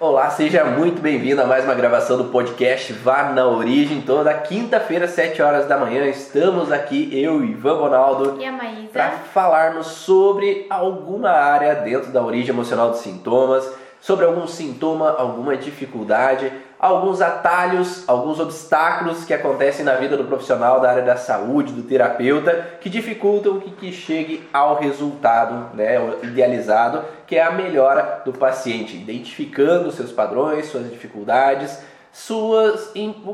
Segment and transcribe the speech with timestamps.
[0.00, 4.00] Olá, seja muito bem-vindo a mais uma gravação do podcast Vá na Origem.
[4.00, 9.10] Toda quinta-feira, 7 horas da manhã, estamos aqui, eu, Ivan Bonaldo, e a Maísa, para
[9.10, 16.50] falarmos sobre alguma área dentro da origem emocional dos sintomas, sobre algum sintoma, alguma dificuldade,
[16.80, 21.82] alguns atalhos, alguns obstáculos que acontecem na vida do profissional da área da saúde, do
[21.82, 28.32] terapeuta, que dificultam que, que chegue ao resultado né, idealizado, que é a melhora do
[28.32, 31.78] paciente, identificando seus padrões, suas dificuldades,
[32.10, 32.92] suas,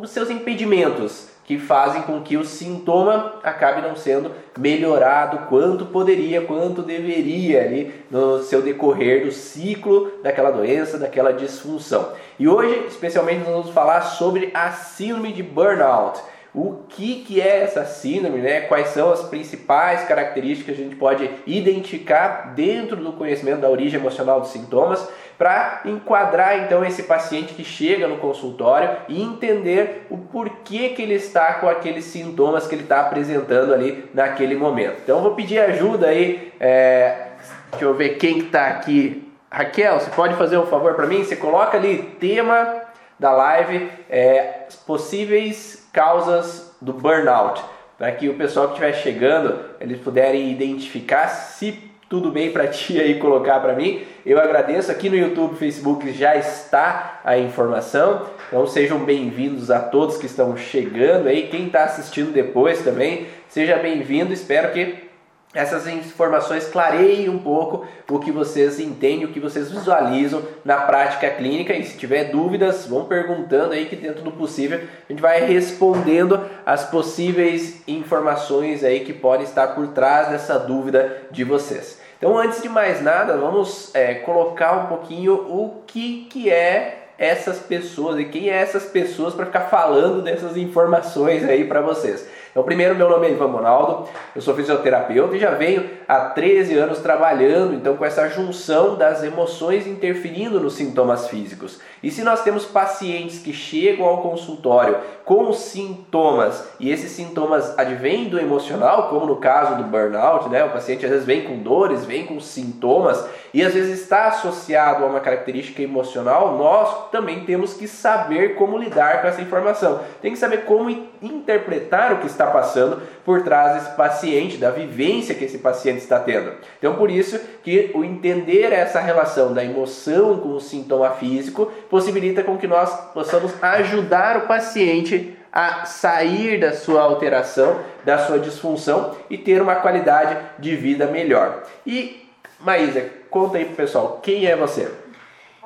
[0.08, 6.82] seus impedimentos que fazem com que o sintoma acabe não sendo melhorado quanto poderia, quanto
[6.82, 12.12] deveria ali no seu decorrer do ciclo daquela doença, daquela disfunção.
[12.36, 16.20] E hoje, especialmente, nós vamos falar sobre a síndrome de burnout.
[16.52, 18.62] O que, que é essa síndrome, né?
[18.62, 24.00] quais são as principais características que a gente pode identificar dentro do conhecimento da origem
[24.00, 25.06] emocional dos sintomas
[25.38, 31.14] para enquadrar então esse paciente que chega no consultório e entender o porquê que ele
[31.14, 34.98] está com aqueles sintomas que ele está apresentando ali naquele momento.
[35.02, 37.28] Então vou pedir ajuda aí, é,
[37.70, 39.30] deixa eu ver quem está aqui.
[39.50, 41.22] Raquel, você pode fazer um favor para mim?
[41.22, 42.82] Você coloca ali tema
[43.18, 47.62] da live, é, possíveis causas do burnout,
[47.96, 53.00] para que o pessoal que estiver chegando eles puderem identificar se tudo bem para ti
[53.00, 54.02] aí colocar para mim.
[54.24, 54.90] Eu agradeço.
[54.92, 58.26] Aqui no YouTube, Facebook já está a informação.
[58.46, 61.48] Então sejam bem-vindos a todos que estão chegando aí.
[61.48, 64.32] Quem está assistindo depois também, seja bem-vindo.
[64.32, 65.05] Espero que
[65.54, 71.30] essas informações clareiem um pouco o que vocês entendem, o que vocês visualizam na prática
[71.30, 71.72] clínica.
[71.72, 76.40] E se tiver dúvidas, vão perguntando aí que dentro do possível a gente vai respondendo
[76.64, 82.00] as possíveis informações aí que podem estar por trás dessa dúvida de vocês.
[82.18, 87.58] Então, antes de mais nada, vamos é, colocar um pouquinho o que, que é essas
[87.58, 92.26] pessoas e quem é essas pessoas para ficar falando dessas informações aí para vocês.
[92.56, 96.78] Então, primeiro, meu nome é Ivan Monaldo, eu sou fisioterapeuta e já venho há 13
[96.78, 101.78] anos trabalhando então com essa junção das emoções interferindo nos sintomas físicos.
[102.02, 108.30] E se nós temos pacientes que chegam ao consultório com sintomas e esses sintomas advêm
[108.30, 110.64] do emocional, como no caso do burnout, né?
[110.64, 115.04] O paciente às vezes vem com dores, vem com sintomas e às vezes está associado
[115.04, 120.00] a uma característica emocional, nós também temos que saber como lidar com essa informação.
[120.20, 120.90] Tem que saber como
[121.22, 126.18] interpretar o que está passando por trás desse paciente, da vivência que esse paciente está
[126.18, 126.52] tendo.
[126.78, 132.42] Então, por isso que o entender essa relação da emoção com o sintoma físico possibilita
[132.42, 139.16] com que nós possamos ajudar o paciente a sair da sua alteração, da sua disfunção
[139.30, 141.62] e ter uma qualidade de vida melhor.
[141.86, 142.26] E
[142.60, 144.92] Maísa, conta aí pro pessoal, quem é você?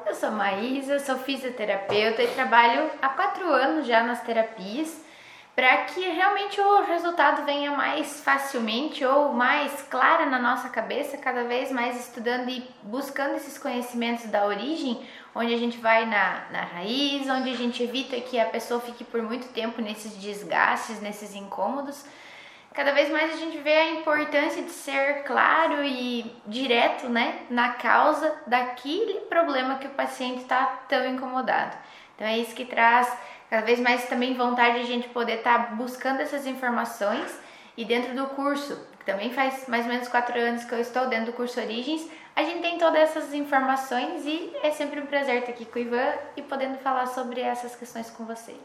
[0.06, 5.00] Eu sou Maísa, sou fisioterapeuta e trabalho há quatro anos já nas terapias
[5.54, 11.44] para que realmente o resultado venha mais facilmente ou mais clara na nossa cabeça, cada
[11.44, 15.00] vez mais estudando e buscando esses conhecimentos da origem,
[15.34, 19.04] onde a gente vai na, na raiz, onde a gente evita que a pessoa fique
[19.04, 22.04] por muito tempo nesses desgastes, nesses incômodos.
[22.72, 27.70] Cada vez mais a gente vê a importância de ser claro e direto né, na
[27.70, 31.76] causa daquele problema que o paciente está tão incomodado.
[32.14, 33.12] Então é isso que traz
[33.50, 37.36] cada vez mais também vontade de a gente poder estar tá buscando essas informações
[37.76, 41.08] e dentro do curso, que também faz mais ou menos quatro anos que eu estou
[41.08, 45.38] dentro do curso Origens, a gente tem todas essas informações e é sempre um prazer
[45.38, 48.58] estar aqui com o Ivan e podendo falar sobre essas questões com vocês.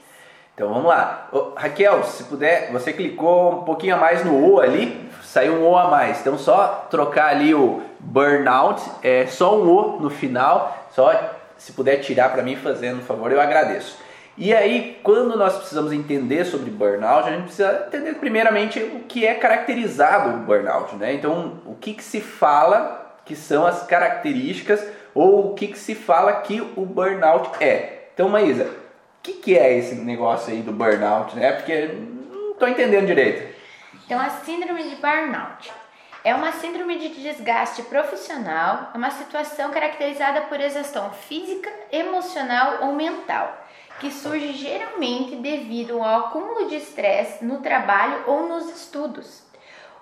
[0.56, 1.28] Então vamos lá.
[1.34, 5.70] Ô, Raquel, se puder, você clicou um pouquinho a mais no O ali, saiu um
[5.70, 6.22] O a mais.
[6.22, 11.14] Então só trocar ali o burnout, é só um O no final, só
[11.58, 13.98] se puder tirar para mim fazendo um favor, eu agradeço.
[14.38, 19.26] E aí, quando nós precisamos entender sobre burnout, a gente precisa entender primeiramente o que
[19.26, 21.14] é caracterizado o burnout, né?
[21.14, 25.96] Então, o que, que se fala que são as características ou o que, que se
[25.96, 28.08] fala que o burnout é.
[28.14, 28.70] Então, Maísa,
[29.26, 31.54] que, que é esse negócio aí do burnout, né?
[31.54, 31.88] Porque
[32.32, 33.56] não estou entendendo direito.
[34.06, 35.72] Então, a síndrome de burnout
[36.24, 42.94] é uma síndrome de desgaste profissional, é uma situação caracterizada por exaustão física, emocional ou
[42.94, 43.66] mental
[44.00, 49.44] que surge geralmente devido ao acúmulo de estresse no trabalho ou nos estudos.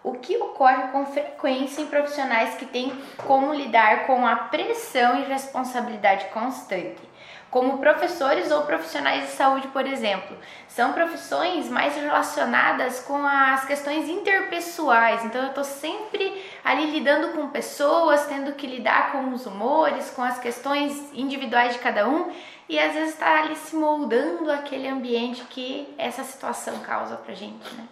[0.04, 2.92] o que ocorre com frequência em profissionais que têm
[3.26, 7.13] como lidar com a pressão e responsabilidade constante
[7.54, 10.36] como professores ou profissionais de saúde, por exemplo.
[10.68, 15.24] São profissões mais relacionadas com as questões interpessoais.
[15.24, 20.24] Então eu estou sempre ali lidando com pessoas, tendo que lidar com os humores, com
[20.24, 22.32] as questões individuais de cada um
[22.68, 27.72] e às vezes está ali se moldando aquele ambiente que essa situação causa pra gente,
[27.76, 27.84] né?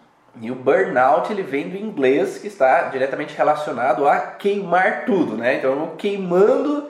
[0.41, 5.57] E o burnout ele vem do inglês que está diretamente relacionado a queimar tudo, né?
[5.57, 6.89] Então queimando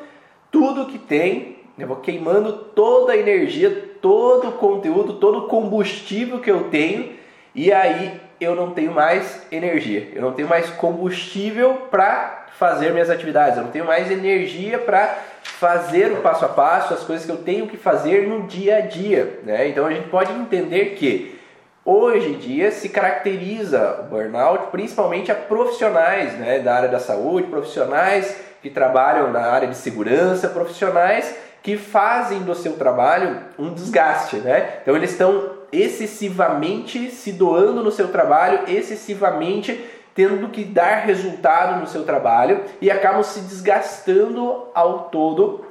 [0.50, 6.39] tudo que tem eu vou queimando toda a energia, todo o conteúdo, todo o combustível
[6.39, 7.13] que eu tenho
[7.53, 13.09] e aí eu não tenho mais energia, eu não tenho mais combustível para fazer minhas
[13.09, 17.31] atividades, eu não tenho mais energia para fazer o passo a passo, as coisas que
[17.31, 19.39] eu tenho que fazer no dia a dia.
[19.44, 19.67] Né?
[19.67, 21.39] Então a gente pode entender que
[21.85, 27.47] hoje em dia se caracteriza o burnout principalmente a profissionais né, da área da saúde,
[27.47, 34.38] profissionais que trabalham na área de segurança, profissionais que fazem do seu trabalho um desgaste,
[34.38, 34.80] né?
[34.81, 39.80] Então eles estão excessivamente se doando no seu trabalho, excessivamente
[40.13, 45.66] tendo que dar resultado no seu trabalho e acabam se desgastando ao todo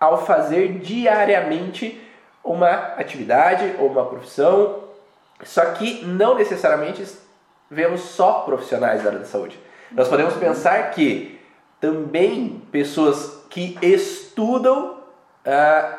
[0.00, 2.00] ao fazer diariamente
[2.42, 4.84] uma atividade ou uma profissão.
[5.42, 7.04] Só que não necessariamente
[7.70, 9.58] vemos só profissionais da área da saúde.
[9.90, 11.38] Nós podemos pensar que
[11.80, 14.97] também pessoas que estudam
[15.48, 15.98] uh,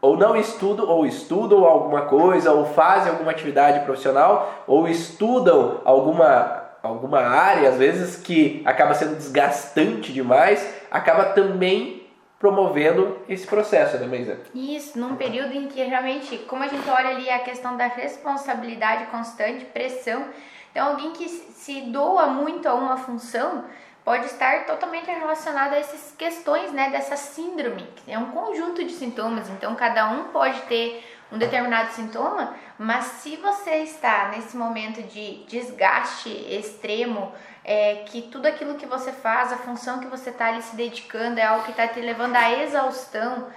[0.00, 6.62] ou não estudam, ou estudam alguma coisa, ou fazem alguma atividade profissional, ou estudam alguma,
[6.82, 12.06] alguma área, às vezes que acaba sendo desgastante demais, acaba também
[12.38, 14.38] promovendo esse processo, né, Maísa?
[14.54, 19.06] Isso, num período em que realmente, como a gente olha ali a questão da responsabilidade
[19.06, 20.24] constante, pressão,
[20.70, 23.64] então alguém que se doa muito a uma função,
[24.08, 27.86] pode estar totalmente relacionado a essas questões, né, dessa síndrome.
[28.06, 33.36] É um conjunto de sintomas, então cada um pode ter um determinado sintoma, mas se
[33.36, 39.58] você está nesse momento de desgaste extremo, é, que tudo aquilo que você faz, a
[39.58, 43.48] função que você está ali se dedicando é algo que está te levando à exaustão,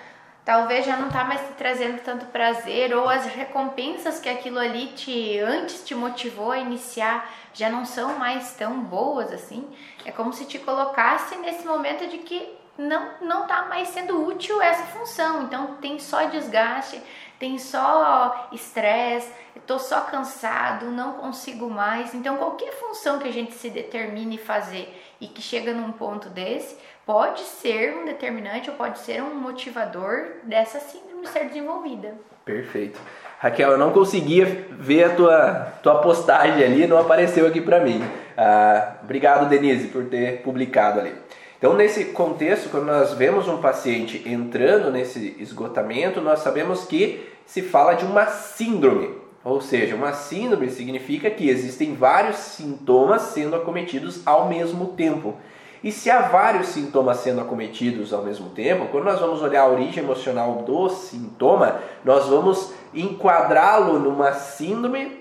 [0.44, 4.88] talvez já não está mais te trazendo tanto prazer ou as recompensas que aquilo ali
[4.88, 9.68] te antes te motivou a iniciar já não são mais tão boas assim.
[10.06, 14.62] É como se te colocasse nesse momento de que não não tá mais sendo útil
[14.62, 15.44] essa função.
[15.44, 17.02] Então tem só desgaste,
[17.38, 22.14] tem só estresse, estou só cansado, não consigo mais.
[22.14, 26.78] Então qualquer função que a gente se determine fazer e que chega num ponto desse,
[27.06, 32.18] pode ser um determinante ou pode ser um motivador dessa síndrome ser desenvolvida.
[32.46, 33.00] Perfeito.
[33.40, 38.04] Raquel, eu não conseguia ver a tua, tua postagem ali, não apareceu aqui para mim.
[38.38, 41.12] Ah, obrigado, Denise, por ter publicado ali.
[41.58, 47.62] Então, nesse contexto, quando nós vemos um paciente entrando nesse esgotamento, nós sabemos que se
[47.62, 49.10] fala de uma síndrome.
[49.44, 55.36] Ou seja, uma síndrome significa que existem vários sintomas sendo acometidos ao mesmo tempo.
[55.84, 59.68] E se há vários sintomas sendo acometidos ao mesmo tempo, quando nós vamos olhar a
[59.68, 65.20] origem emocional do sintoma, nós vamos enquadrá-lo numa síndrome?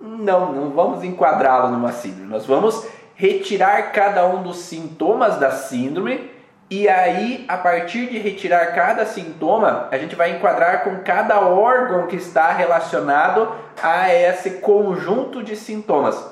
[0.00, 2.30] Não, não vamos enquadrá-lo numa síndrome.
[2.30, 6.30] Nós vamos retirar cada um dos sintomas da síndrome
[6.70, 12.06] e aí, a partir de retirar cada sintoma, a gente vai enquadrar com cada órgão
[12.06, 13.52] que está relacionado
[13.82, 16.24] a esse conjunto de sintomas.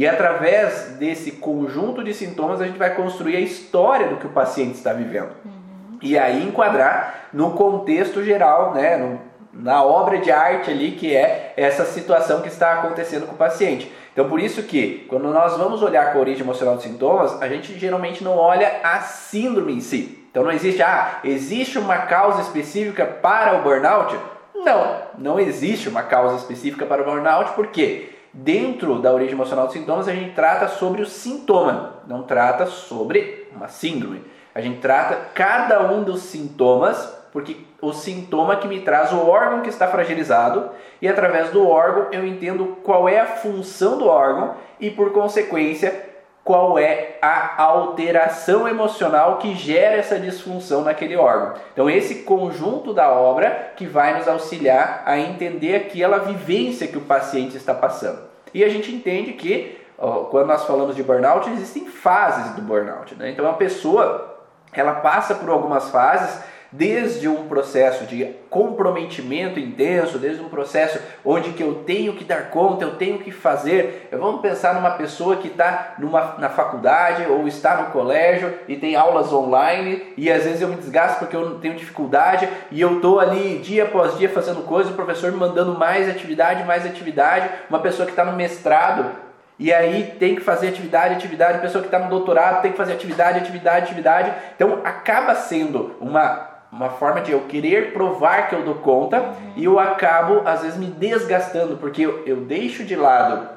[0.00, 4.30] E através desse conjunto de sintomas, a gente vai construir a história do que o
[4.30, 5.28] paciente está vivendo.
[5.44, 5.98] Uhum.
[6.00, 9.20] E aí enquadrar no contexto geral, né, no,
[9.52, 13.92] na obra de arte ali, que é essa situação que está acontecendo com o paciente.
[14.10, 17.46] Então, por isso que, quando nós vamos olhar com a origem emocional dos sintomas, a
[17.46, 20.26] gente geralmente não olha a síndrome em si.
[20.30, 24.18] Então, não existe, ah, existe uma causa específica para o burnout?
[24.54, 28.09] Não, não existe uma causa específica para o burnout, por quê?
[28.32, 33.48] Dentro da origem emocional dos sintomas, a gente trata sobre o sintoma, não trata sobre
[33.54, 34.24] uma síndrome.
[34.54, 39.62] A gente trata cada um dos sintomas, porque o sintoma que me traz o órgão
[39.62, 40.70] que está fragilizado,
[41.02, 46.09] e através do órgão eu entendo qual é a função do órgão e, por consequência,
[46.50, 51.54] qual é a alteração emocional que gera essa disfunção naquele órgão.
[51.72, 57.02] Então, esse conjunto da obra que vai nos auxiliar a entender aquela vivência que o
[57.02, 58.18] paciente está passando.
[58.52, 59.78] E a gente entende que,
[60.32, 63.14] quando nós falamos de burnout, existem fases do burnout.
[63.14, 63.30] Né?
[63.30, 64.36] Então, a pessoa
[64.72, 66.42] ela passa por algumas fases
[66.72, 72.50] desde um processo de comprometimento intenso, desde um processo onde que eu tenho que dar
[72.50, 74.08] conta, eu tenho que fazer.
[74.12, 75.94] Vamos pensar numa pessoa que está
[76.38, 80.76] na faculdade ou está no colégio e tem aulas online e às vezes eu me
[80.76, 84.96] desgasto porque eu tenho dificuldade e eu estou ali dia após dia fazendo coisas, o
[84.96, 87.50] professor me mandando mais atividade, mais atividade.
[87.68, 89.10] Uma pessoa que está no mestrado
[89.60, 92.94] e aí tem que fazer atividade, atividade, pessoa que está no doutorado tem que fazer
[92.94, 94.32] atividade, atividade, atividade.
[94.56, 99.64] Então acaba sendo uma, uma forma de eu querer provar que eu dou conta e
[99.64, 103.48] eu acabo às vezes me desgastando, porque eu, eu deixo de lado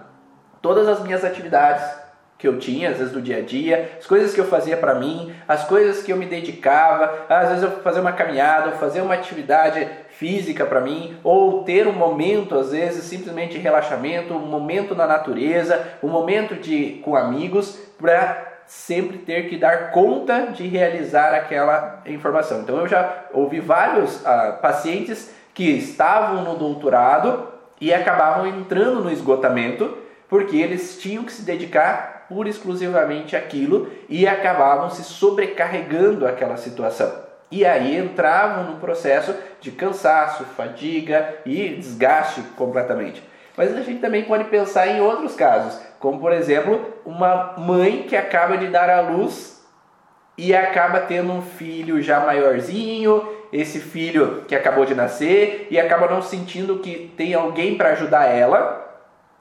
[0.61, 2.03] todas as minhas atividades
[2.43, 4.95] que eu tinha, às vezes do dia a dia, as coisas que eu fazia para
[4.95, 9.13] mim, as coisas que eu me dedicava, às vezes eu fazer uma caminhada, fazer uma
[9.13, 14.93] atividade física para mim, ou ter um momento, às vezes, simplesmente de relaxamento, um momento
[14.93, 21.33] na natureza, um momento de com amigos, para sempre ter que dar conta de realizar
[21.33, 22.61] aquela informação.
[22.61, 27.47] Então eu já ouvi vários ah, pacientes que estavam no doutorado
[27.79, 33.89] e acabavam entrando no esgotamento porque eles tinham que se dedicar pura e exclusivamente àquilo
[34.09, 37.11] e acabavam se sobrecarregando aquela situação.
[37.51, 43.23] E aí entravam no processo de cansaço, fadiga e desgaste completamente.
[43.55, 48.13] Mas a gente também pode pensar em outros casos, como por exemplo, uma mãe que
[48.13, 49.63] acaba de dar à luz
[50.37, 56.09] e acaba tendo um filho já maiorzinho, esse filho que acabou de nascer e acaba
[56.09, 58.81] não sentindo que tem alguém para ajudar ela.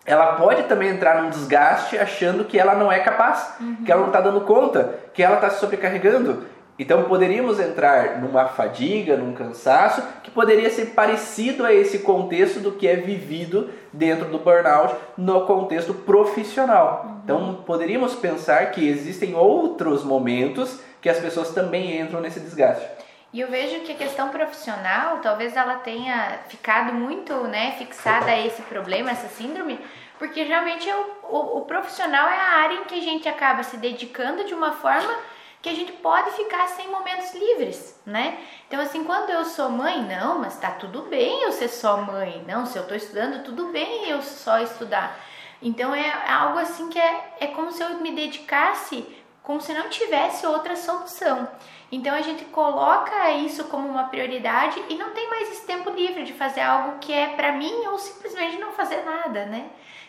[0.06, 3.78] Ela pode também entrar num desgaste achando que ela não é capaz, uhum.
[3.84, 6.46] que ela não está dando conta, que ela está se sobrecarregando.
[6.78, 12.72] Então poderíamos entrar numa fadiga, num cansaço, que poderia ser parecido a esse contexto do
[12.72, 17.20] que é vivido dentro do burnout no contexto profissional.
[17.24, 22.86] Então poderíamos pensar que existem outros momentos que as pessoas também entram nesse desgaste.
[23.32, 28.46] E eu vejo que a questão profissional, talvez ela tenha ficado muito né, fixada a
[28.46, 29.80] esse problema, essa síndrome,
[30.18, 33.78] porque realmente o, o, o profissional é a área em que a gente acaba se
[33.78, 35.14] dedicando de uma forma
[35.62, 38.38] que a gente pode ficar sem momentos livres, né?
[38.66, 42.44] Então, assim, quando eu sou mãe, não, mas tá tudo bem eu ser só mãe.
[42.46, 45.18] Não, se eu tô estudando, tudo bem eu só estudar.
[45.62, 49.06] Então, é algo assim que é, é como se eu me dedicasse
[49.42, 51.48] como se não tivesse outra solução.
[51.90, 56.24] Então a gente coloca isso como uma prioridade e não tem mais esse tempo livre
[56.24, 59.66] de fazer algo que é para mim ou simplesmente não fazer nada, né?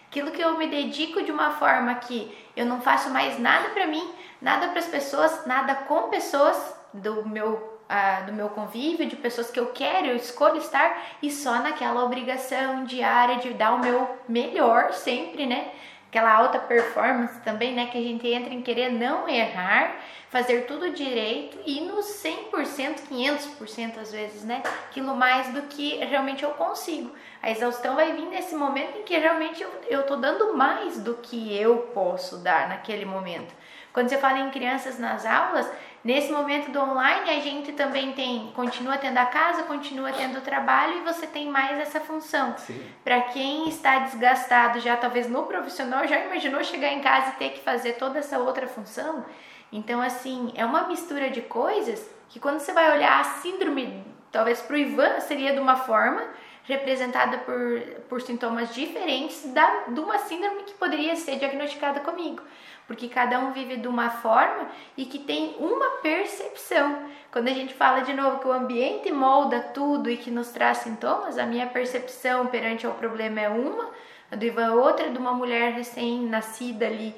[0.08, 3.88] Aquilo que eu me dedico de uma forma que eu não faço mais nada para
[3.88, 4.08] mim,
[4.44, 9.50] nada para as pessoas, nada com pessoas do meu uh, do meu convívio, de pessoas
[9.50, 14.18] que eu quero, eu escolho estar e só naquela obrigação diária de dar o meu
[14.28, 15.72] melhor sempre, né?
[16.10, 17.88] Aquela alta performance também, né?
[17.88, 19.96] Que a gente entra em querer não errar,
[20.30, 24.62] fazer tudo direito e no 100%, 500% às vezes, né?
[24.90, 27.12] Aquilo mais do que realmente eu consigo.
[27.42, 31.16] A exaustão vai vir nesse momento em que realmente eu, eu tô dando mais do
[31.16, 33.63] que eu posso dar naquele momento.
[33.94, 35.72] Quando você fala em crianças nas aulas,
[36.04, 40.42] nesse momento do online a gente também tem, continua tendo a casa, continua tendo o
[40.42, 42.56] trabalho e você tem mais essa função.
[43.04, 47.50] Para quem está desgastado já talvez no profissional, já imaginou chegar em casa e ter
[47.52, 49.24] que fazer toda essa outra função?
[49.72, 54.60] Então assim, é uma mistura de coisas que quando você vai olhar a síndrome, talvez
[54.60, 56.24] para o Ivan seria de uma forma,
[56.64, 62.42] representada por, por sintomas diferentes da, de uma síndrome que poderia ser diagnosticada comigo.
[62.88, 66.98] Porque cada um vive de uma forma e que tem uma percepção.
[67.32, 70.80] Quando a gente fala de novo que o ambiente molda tudo e que nos traz
[70.80, 73.90] sintomas, a minha percepção perante ao problema é uma,
[74.32, 77.16] a do Ivan é outra, de uma mulher recém-nascida ali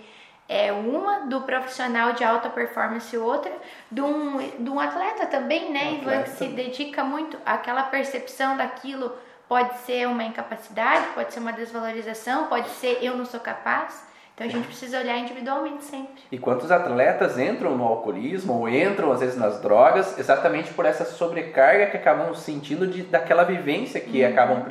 [0.48, 3.52] é uma, do profissional de alta performance outra,
[3.90, 8.56] de um, de um atleta também, né, um Ivan, que se dedica muito àquela percepção
[8.56, 9.12] daquilo
[9.48, 14.04] Pode ser uma incapacidade, pode ser uma desvalorização, pode ser eu não sou capaz.
[14.36, 16.22] Então a gente precisa olhar individualmente sempre.
[16.30, 21.06] E quantos atletas entram no alcoolismo ou entram às vezes nas drogas exatamente por essa
[21.06, 24.30] sobrecarga que acabam sentindo de, daquela vivência que uhum.
[24.30, 24.66] acabam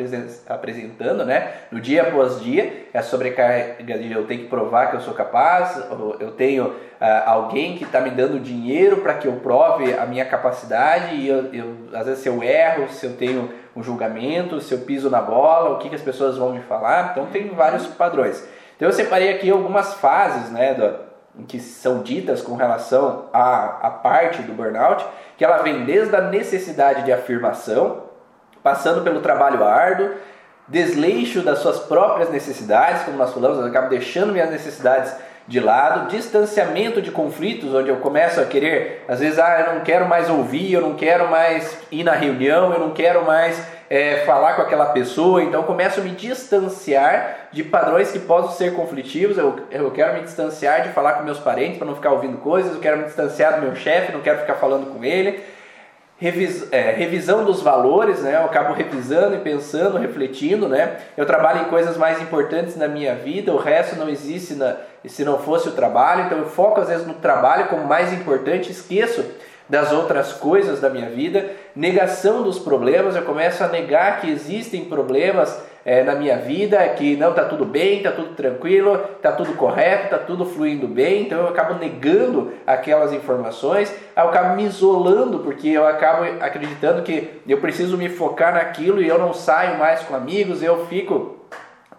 [0.46, 1.50] apresentando, né?
[1.72, 5.14] No dia após dia, é a sobrecarga de eu tenho que provar que eu sou
[5.14, 5.82] capaz,
[6.20, 6.74] eu tenho uh,
[7.24, 11.54] alguém que está me dando dinheiro para que eu prove a minha capacidade e eu,
[11.54, 15.22] eu, às vezes se eu erro, se eu tenho um julgamento, se eu piso na
[15.22, 17.12] bola, o que, que as pessoas vão me falar.
[17.12, 18.46] Então tem vários padrões.
[18.76, 23.90] Então eu separei aqui algumas fases né, do, que são ditas com relação à, à
[23.90, 25.04] parte do burnout,
[25.36, 28.04] que ela vem desde a necessidade de afirmação,
[28.62, 30.10] passando pelo trabalho árduo,
[30.66, 35.14] desleixo das suas próprias necessidades, como nós falamos, eu acabo deixando minhas necessidades
[35.46, 39.80] de lado, distanciamento de conflitos, onde eu começo a querer, às vezes, ah, eu não
[39.82, 43.62] quero mais ouvir, eu não quero mais ir na reunião, eu não quero mais
[43.94, 48.74] é, falar com aquela pessoa, então começo a me distanciar de padrões que possam ser
[48.74, 52.38] conflitivos, eu, eu quero me distanciar de falar com meus parentes para não ficar ouvindo
[52.38, 55.40] coisas, eu quero me distanciar do meu chefe, não quero ficar falando com ele.
[56.18, 58.34] Revis, é, revisão dos valores, né?
[58.34, 60.96] Eu acabo revisando e pensando, refletindo, né?
[61.16, 65.24] Eu trabalho em coisas mais importantes na minha vida, o resto não existe na, se
[65.24, 69.24] não fosse o trabalho, então eu foco às vezes no trabalho como mais importante, esqueço
[69.68, 74.84] das outras coisas da minha vida, negação dos problemas, eu começo a negar que existem
[74.84, 79.54] problemas é, na minha vida, que não está tudo bem, está tudo tranquilo, está tudo
[79.54, 85.40] correto, está tudo fluindo bem, então eu acabo negando aquelas informações, eu acabo me isolando,
[85.40, 90.00] porque eu acabo acreditando que eu preciso me focar naquilo e eu não saio mais
[90.00, 91.36] com amigos, eu fico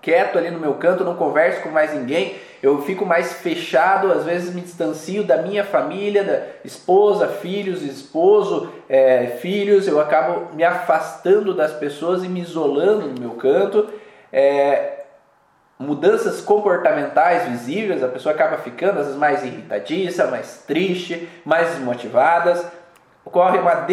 [0.02, 4.24] quieto ali no meu canto, não converso com mais ninguém, eu fico mais fechado, às
[4.24, 10.64] vezes me distancio da minha família, da esposa, filhos, esposo, é, filhos, eu acabo me
[10.64, 13.90] afastando das pessoas e me isolando no meu canto.
[14.32, 15.04] É,
[15.78, 22.66] mudanças comportamentais visíveis, a pessoa acaba ficando às vezes mais irritadiça, mais triste, mais desmotivadas
[23.26, 23.88] ocorre uma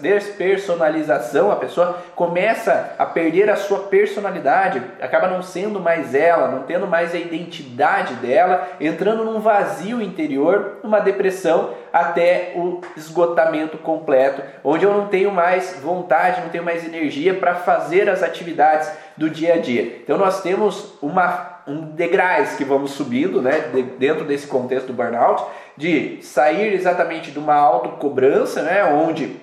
[0.00, 6.64] despersonalização, a pessoa começa a perder a sua personalidade, acaba não sendo mais ela, não
[6.64, 14.42] tendo mais a identidade dela, entrando num vazio interior, numa depressão até o esgotamento completo,
[14.64, 19.30] onde eu não tenho mais vontade, não tenho mais energia para fazer as atividades do
[19.30, 20.00] dia a dia.
[20.02, 25.44] Então nós temos uma um degraus que vamos subindo, né, dentro desse contexto do burnout,
[25.76, 29.36] de sair exatamente de uma autocobrança, né, onde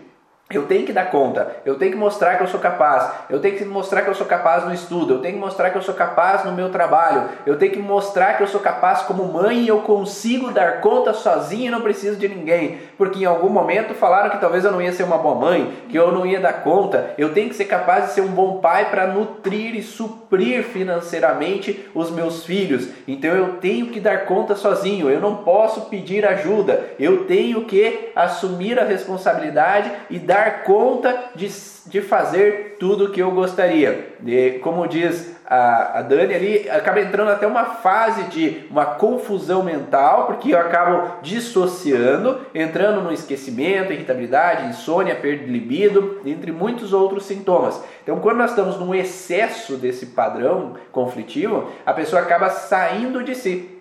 [0.51, 3.55] eu tenho que dar conta, eu tenho que mostrar que eu sou capaz, eu tenho
[3.55, 5.93] que mostrar que eu sou capaz no estudo, eu tenho que mostrar que eu sou
[5.93, 9.67] capaz no meu trabalho, eu tenho que mostrar que eu sou capaz como mãe e
[9.67, 14.31] eu consigo dar conta sozinho e não preciso de ninguém, porque em algum momento falaram
[14.31, 17.13] que talvez eu não ia ser uma boa mãe, que eu não ia dar conta,
[17.15, 21.87] eu tenho que ser capaz de ser um bom pai para nutrir e suprir financeiramente
[21.93, 26.85] os meus filhos, então eu tenho que dar conta sozinho, eu não posso pedir ajuda,
[26.99, 31.49] eu tenho que assumir a responsabilidade e dar dar conta de,
[31.87, 34.13] de fazer tudo o que eu gostaria.
[34.19, 39.63] De, como diz a, a Dani ali, acaba entrando até uma fase de uma confusão
[39.63, 46.93] mental, porque eu acabo dissociando, entrando no esquecimento, irritabilidade, insônia, perda de libido, entre muitos
[46.93, 47.83] outros sintomas.
[48.03, 53.78] Então, quando nós estamos num excesso desse padrão conflitivo, a pessoa acaba saindo de si.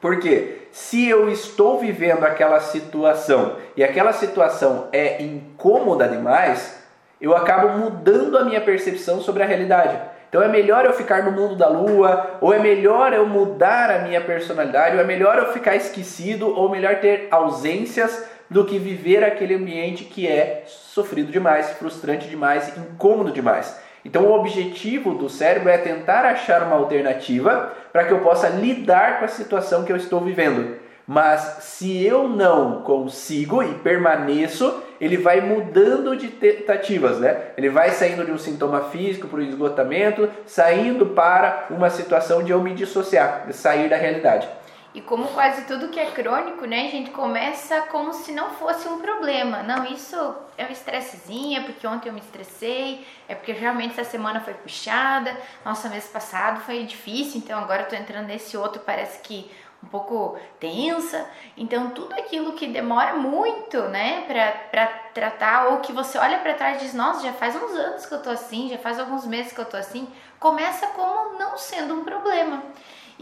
[0.00, 0.60] Por quê?
[0.72, 6.80] se eu estou vivendo aquela situação e aquela situação é incômoda demais,
[7.20, 9.98] eu acabo mudando a minha percepção sobre a realidade.
[10.28, 13.98] Então é melhor eu ficar no mundo da lua, ou é melhor eu mudar a
[13.98, 19.24] minha personalidade, ou é melhor eu ficar esquecido, ou melhor ter ausências do que viver
[19.24, 23.76] aquele ambiente que é sofrido demais, frustrante demais, incômodo demais.
[24.04, 29.18] Então, o objetivo do cérebro é tentar achar uma alternativa para que eu possa lidar
[29.18, 30.76] com a situação que eu estou vivendo.
[31.06, 37.46] Mas se eu não consigo e permaneço, ele vai mudando de tentativas, né?
[37.56, 42.52] Ele vai saindo de um sintoma físico para o esgotamento, saindo para uma situação de
[42.52, 44.48] eu me dissociar, de sair da realidade.
[44.92, 48.88] E como quase tudo que é crônico, né, a gente começa como se não fosse
[48.88, 49.62] um problema.
[49.62, 50.16] Não, isso
[50.58, 54.54] é um estressezinho, é porque ontem eu me estressei, é porque realmente essa semana foi
[54.54, 59.48] puxada, nossa, mês passado foi difícil, então agora eu tô entrando nesse outro, parece que
[59.82, 61.26] um pouco tensa.
[61.56, 64.24] Então, tudo aquilo que demora muito, né,
[64.70, 68.06] pra tratar, ou que você olha para trás e diz, nossa, já faz uns anos
[68.06, 71.56] que eu tô assim, já faz alguns meses que eu tô assim, começa como não
[71.56, 72.62] sendo um problema.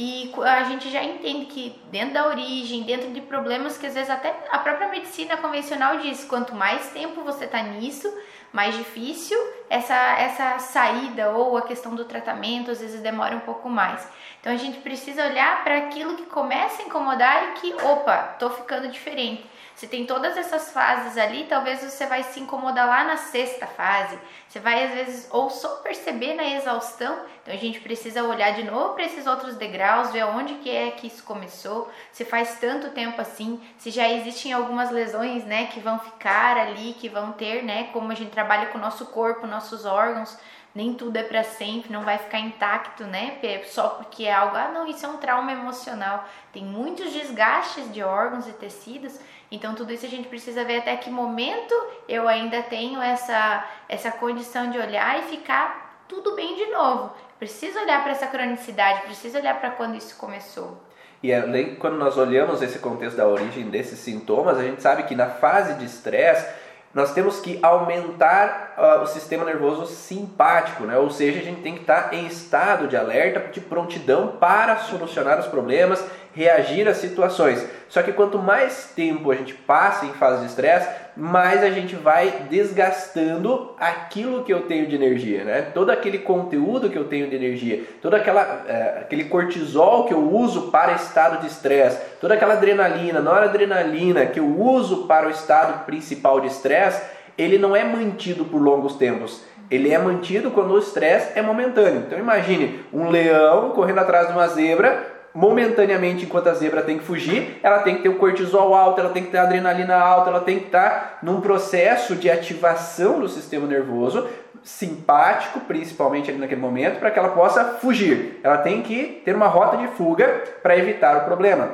[0.01, 4.09] E a gente já entende que dentro da origem, dentro de problemas que às vezes
[4.09, 8.09] até a própria medicina convencional diz, quanto mais tempo você está nisso,
[8.53, 9.37] mais difícil
[9.69, 14.09] essa, essa saída ou a questão do tratamento às vezes demora um pouco mais.
[14.41, 18.51] Então a gente precisa olhar para aquilo que começa a incomodar e que, opa, tô
[18.51, 19.45] ficando diferente.
[19.79, 24.19] Se tem todas essas fases ali, talvez você vai se incomodar lá na sexta fase.
[24.49, 27.17] Você vai às vezes ou só perceber na exaustão.
[27.41, 30.91] Então a gente precisa olhar de novo para esses outros degraus, ver onde que é
[30.91, 35.79] que isso começou, se faz tanto tempo assim, se já existem algumas lesões, né, que
[35.79, 39.47] vão ficar ali, que vão ter, né, como a gente trabalha com o nosso corpo,
[39.47, 40.37] nossos órgãos,
[40.79, 43.37] nem tudo é para sempre, não vai ficar intacto, né?
[43.65, 46.25] Só porque é algo, ah, não, isso é um trauma emocional.
[46.53, 49.19] Tem muitos desgastes de órgãos e tecidos,
[49.51, 51.75] então tudo isso a gente precisa ver até que momento
[52.09, 57.13] eu ainda tenho essa essa condição de olhar e ficar tudo bem de novo.
[57.41, 60.81] Preciso olhar para essa cronicidade, preciso olhar para quando isso começou.
[61.21, 65.17] E além, quando nós olhamos esse contexto da origem desses sintomas, a gente sabe que
[65.17, 66.47] na fase de estresse
[66.95, 70.97] nós temos que aumentar uh, o sistema nervoso simpático, né?
[70.97, 75.39] ou seja, a gente tem que estar em estado de alerta, de prontidão para solucionar
[75.39, 76.03] os problemas,
[76.35, 77.67] reagir às situações.
[77.89, 81.97] Só que quanto mais tempo a gente passa em fase de estresse, mais a gente
[81.97, 85.63] vai desgastando aquilo que eu tenho de energia, né?
[85.75, 90.33] Todo aquele conteúdo que eu tenho de energia, todo aquela, é, aquele cortisol que eu
[90.33, 95.85] uso para estado de estresse, toda aquela adrenalina, noradrenalina que eu uso para o estado
[95.85, 97.03] principal de estresse,
[97.37, 99.43] ele não é mantido por longos tempos.
[99.69, 102.05] Ele é mantido quando o estresse é momentâneo.
[102.07, 107.05] Então imagine um leão correndo atrás de uma zebra, momentaneamente, enquanto a zebra tem que
[107.05, 110.31] fugir, ela tem que ter o cortisol alto, ela tem que ter a adrenalina alta,
[110.31, 114.27] ela tem que estar num processo de ativação do sistema nervoso
[114.65, 118.41] simpático, principalmente ali naquele momento, para que ela possa fugir.
[118.43, 121.71] Ela tem que ter uma rota de fuga para evitar o problema.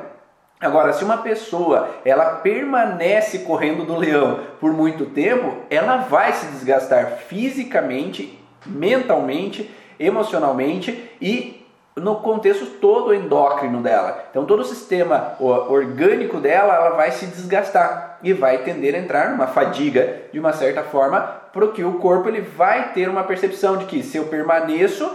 [0.59, 6.45] Agora, se uma pessoa ela permanece correndo do leão por muito tempo, ela vai se
[6.51, 11.64] desgastar fisicamente, mentalmente, emocionalmente e
[11.95, 14.25] no contexto todo endócrino dela.
[14.29, 19.29] Então todo o sistema orgânico dela ela vai se desgastar e vai tender a entrar
[19.29, 21.21] numa fadiga de uma certa forma,
[21.53, 25.09] porque o corpo ele vai ter uma percepção de que se eu permaneço,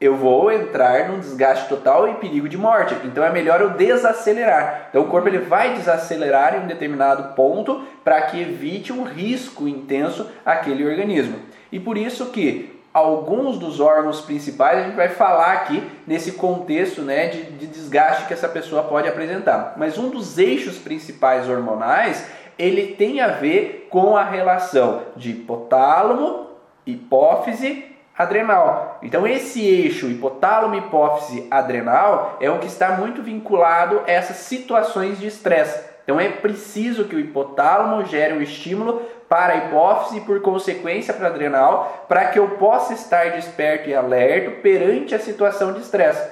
[0.00, 2.94] eu vou entrar num desgaste total e perigo de morte.
[3.04, 4.86] Então é melhor eu desacelerar.
[4.88, 9.66] Então o corpo ele vai desacelerar em um determinado ponto para que evite um risco
[9.66, 11.38] intenso àquele organismo.
[11.70, 17.02] E por isso que alguns dos órgãos principais, a gente vai falar aqui nesse contexto
[17.02, 19.74] né, de, de, desgaste que essa pessoa pode apresentar.
[19.76, 22.26] Mas um dos eixos principais hormonais,
[22.58, 26.48] ele tem a ver com a relação de hipotálamo,
[26.84, 28.98] hipófise, adrenal.
[29.02, 35.18] Então esse eixo hipotálamo, hipófise, adrenal é o que está muito vinculado a essas situações
[35.18, 35.89] de estresse.
[36.10, 41.14] Então é preciso que o hipotálamo gere um estímulo para a hipófise e, por consequência,
[41.14, 45.78] para a adrenal, para que eu possa estar desperto e alerta perante a situação de
[45.78, 46.28] estresse.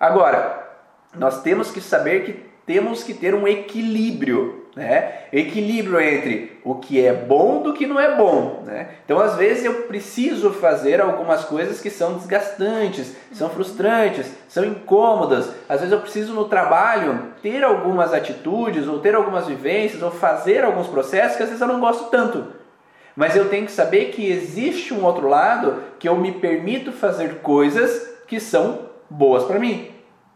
[0.00, 0.68] Agora,
[1.14, 5.24] nós temos que saber que temos que ter um equilíbrio, né?
[5.30, 8.88] Equilíbrio entre o que é bom do que não é bom, né?
[9.04, 15.50] Então, às vezes eu preciso fazer algumas coisas que são desgastantes, são frustrantes, são incômodas.
[15.68, 20.64] Às vezes eu preciso no trabalho ter algumas atitudes ou ter algumas vivências ou fazer
[20.64, 22.46] alguns processos que às vezes eu não gosto tanto.
[23.14, 27.40] Mas eu tenho que saber que existe um outro lado que eu me permito fazer
[27.42, 29.90] coisas que são boas para mim.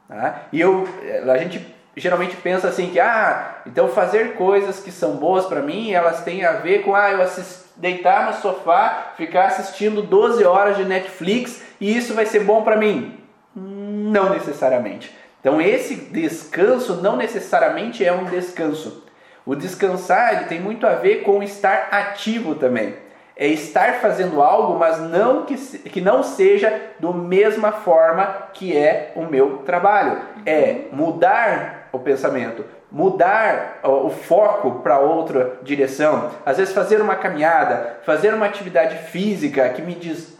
[0.07, 0.43] Tá?
[0.53, 0.87] E eu,
[1.33, 5.93] a gente geralmente pensa assim que ah, então fazer coisas que são boas para mim,
[5.93, 10.77] elas têm a ver com ah, eu assist, deitar no sofá, ficar assistindo 12 horas
[10.77, 13.19] de Netflix e isso vai ser bom para mim.
[13.55, 15.15] Não necessariamente.
[15.41, 19.05] Então esse descanso não necessariamente é um descanso.
[19.47, 23.05] O descansar ele tem muito a ver com estar ativo também
[23.37, 29.13] é estar fazendo algo, mas não que, que não seja do mesma forma que é
[29.17, 30.21] o meu trabalho.
[30.47, 36.31] É mudar o pensamento, mudar o foco para outra direção.
[36.45, 40.37] Às vezes fazer uma caminhada, fazer uma atividade física que me diz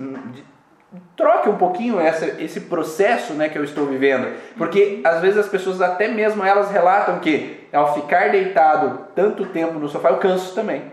[1.17, 4.37] troque um pouquinho essa, esse processo né, que eu estou vivendo.
[4.57, 9.79] Porque às vezes as pessoas, até mesmo elas relatam que ao ficar deitado tanto tempo
[9.79, 10.93] no sofá, eu canso também.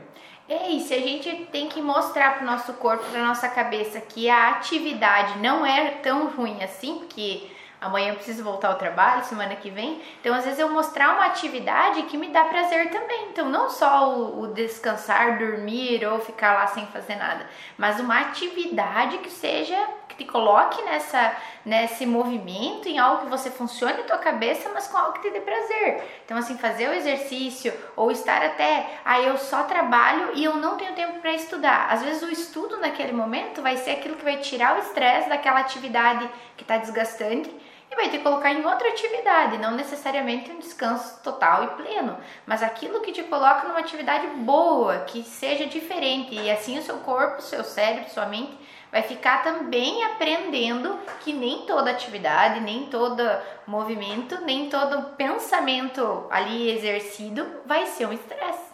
[0.50, 4.30] É isso, a gente tem que mostrar para o nosso corpo, para nossa cabeça que
[4.30, 7.48] a atividade não é tão ruim assim, porque
[7.82, 10.00] amanhã eu preciso voltar ao trabalho, semana que vem.
[10.22, 13.30] Então, às vezes, eu mostrar uma atividade que me dá prazer também.
[13.30, 18.20] Então, não só o, o, descansar, dormir ou ficar lá sem fazer nada, mas uma
[18.20, 19.76] atividade que seja
[20.22, 24.98] te coloque nessa, nesse movimento, em algo que você funcione na tua cabeça, mas com
[24.98, 26.22] algo que te dê prazer.
[26.24, 30.78] Então, assim, fazer o exercício ou estar até, ah, eu só trabalho e eu não
[30.78, 31.88] tenho tempo para estudar.
[31.90, 35.60] Às vezes, o estudo naquele momento vai ser aquilo que vai tirar o estresse daquela
[35.60, 37.50] atividade que está desgastante
[37.92, 42.64] e vai te colocar em outra atividade, não necessariamente um descanso total e pleno, mas
[42.64, 47.42] aquilo que te coloca numa atividade boa, que seja diferente, e assim o seu corpo,
[47.42, 48.58] seu cérebro, sua mente
[48.90, 53.24] vai ficar também aprendendo que nem toda atividade, nem todo
[53.68, 58.72] movimento, nem todo pensamento ali exercido vai ser um estresse.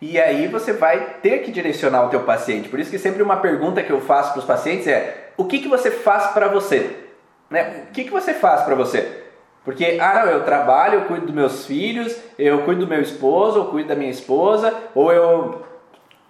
[0.00, 2.68] E aí você vai ter que direcionar o teu paciente.
[2.68, 5.58] Por isso que sempre uma pergunta que eu faço para os pacientes é: o que,
[5.58, 7.07] que você faz para você?
[7.50, 7.86] Né?
[7.88, 9.24] O que, que você faz para você?
[9.64, 13.58] Porque, ah, não, eu trabalho, eu cuido dos meus filhos, eu cuido do meu esposo,
[13.58, 15.67] eu cuido da minha esposa, ou eu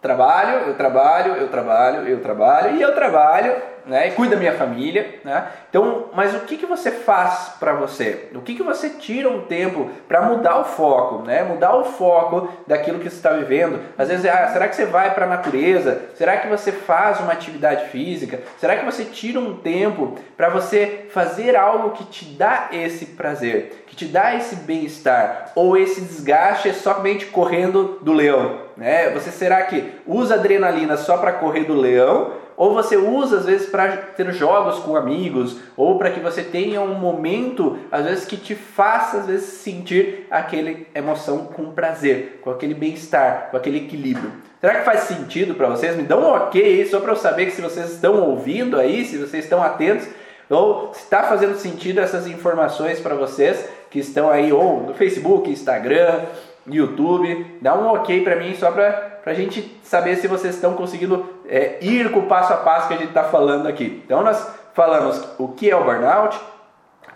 [0.00, 4.08] trabalho, eu trabalho, eu trabalho, eu trabalho e eu trabalho, né?
[4.08, 5.48] E cuido da minha família, né?
[5.68, 8.28] Então, mas o que, que você faz para você?
[8.34, 11.42] O que, que você tira um tempo para mudar o foco, né?
[11.42, 13.80] Mudar o foco daquilo que você está vivendo.
[13.96, 16.02] Às vezes, ah, será que você vai para a natureza?
[16.14, 18.40] Será que você faz uma atividade física?
[18.58, 23.84] Será que você tira um tempo para você fazer algo que te dá esse prazer,
[23.86, 25.50] que te dá esse bem-estar?
[25.56, 28.67] Ou esse desgaste é somente correndo do leão?
[28.78, 29.10] Né?
[29.10, 32.32] Você será que usa adrenalina só para correr do leão?
[32.56, 36.80] Ou você usa às vezes para ter jogos com amigos, ou para que você tenha
[36.80, 42.50] um momento, às vezes que te faça às vezes sentir aquela emoção com prazer, com
[42.50, 44.32] aquele bem-estar, com aquele equilíbrio.
[44.60, 45.96] Será que faz sentido para vocês?
[45.96, 49.16] Me dão um ok aí, só para eu saber se vocês estão ouvindo aí, se
[49.18, 50.08] vocês estão atentos,
[50.50, 55.50] ou se está fazendo sentido essas informações para vocês que estão aí ou no Facebook,
[55.50, 56.22] Instagram,
[56.74, 57.58] YouTube.
[57.60, 61.78] Dá um ok para mim só para a gente saber se vocês estão conseguindo é,
[61.80, 64.02] ir com o passo a passo que a gente está falando aqui.
[64.04, 66.38] Então nós falamos o que é o burnout,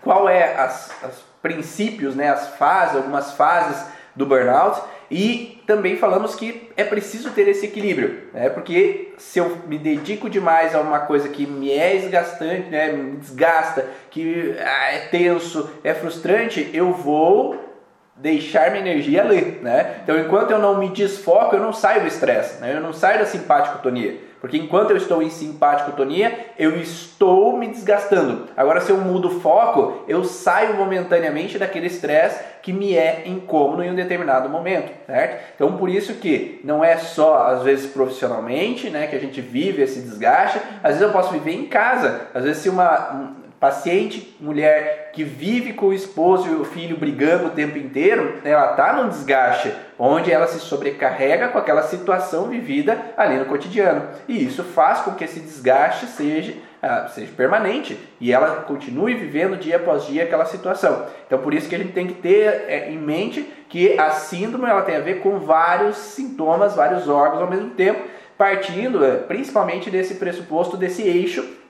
[0.01, 3.85] qual é as, as princípios, né, as fases, algumas fases
[4.15, 8.49] do burnout e também falamos que é preciso ter esse equilíbrio, né?
[8.49, 13.17] Porque se eu me dedico demais a uma coisa que me é desgastante, né, me
[13.17, 17.72] desgasta, que ah, é tenso, é frustrante, eu vou
[18.15, 19.97] deixar minha energia ali, né?
[20.03, 22.73] Então, enquanto eu não me desfoco, eu não saio do estresse, né?
[22.75, 28.49] Eu não saio da simpaticotonia, porque enquanto eu estou em simpaticotonia, eu estou me desgastando.
[28.55, 33.83] Agora, se eu mudo o foco, eu saio momentaneamente daquele estresse que me é incômodo
[33.83, 35.53] em um determinado momento, certo?
[35.55, 39.81] Então, por isso que não é só às vezes profissionalmente, né, que a gente vive
[39.81, 40.59] esse desgaste.
[40.83, 42.27] Às vezes eu posso viver em casa.
[42.33, 47.47] Às vezes se uma Paciente, mulher que vive com o esposo e o filho brigando
[47.47, 52.99] o tempo inteiro, ela está num desgaste, onde ela se sobrecarrega com aquela situação vivida
[53.15, 54.05] ali no cotidiano.
[54.27, 59.55] E isso faz com que esse desgaste seja, ah, seja permanente e ela continue vivendo
[59.55, 61.05] dia após dia aquela situação.
[61.25, 64.69] Então, por isso que a gente tem que ter é, em mente que a síndrome
[64.69, 68.01] ela tem a ver com vários sintomas, vários órgãos ao mesmo tempo,
[68.37, 71.62] partindo é, principalmente desse pressuposto, desse eixo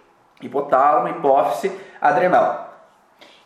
[0.48, 2.74] hipotálamo, hipófise, adrenal.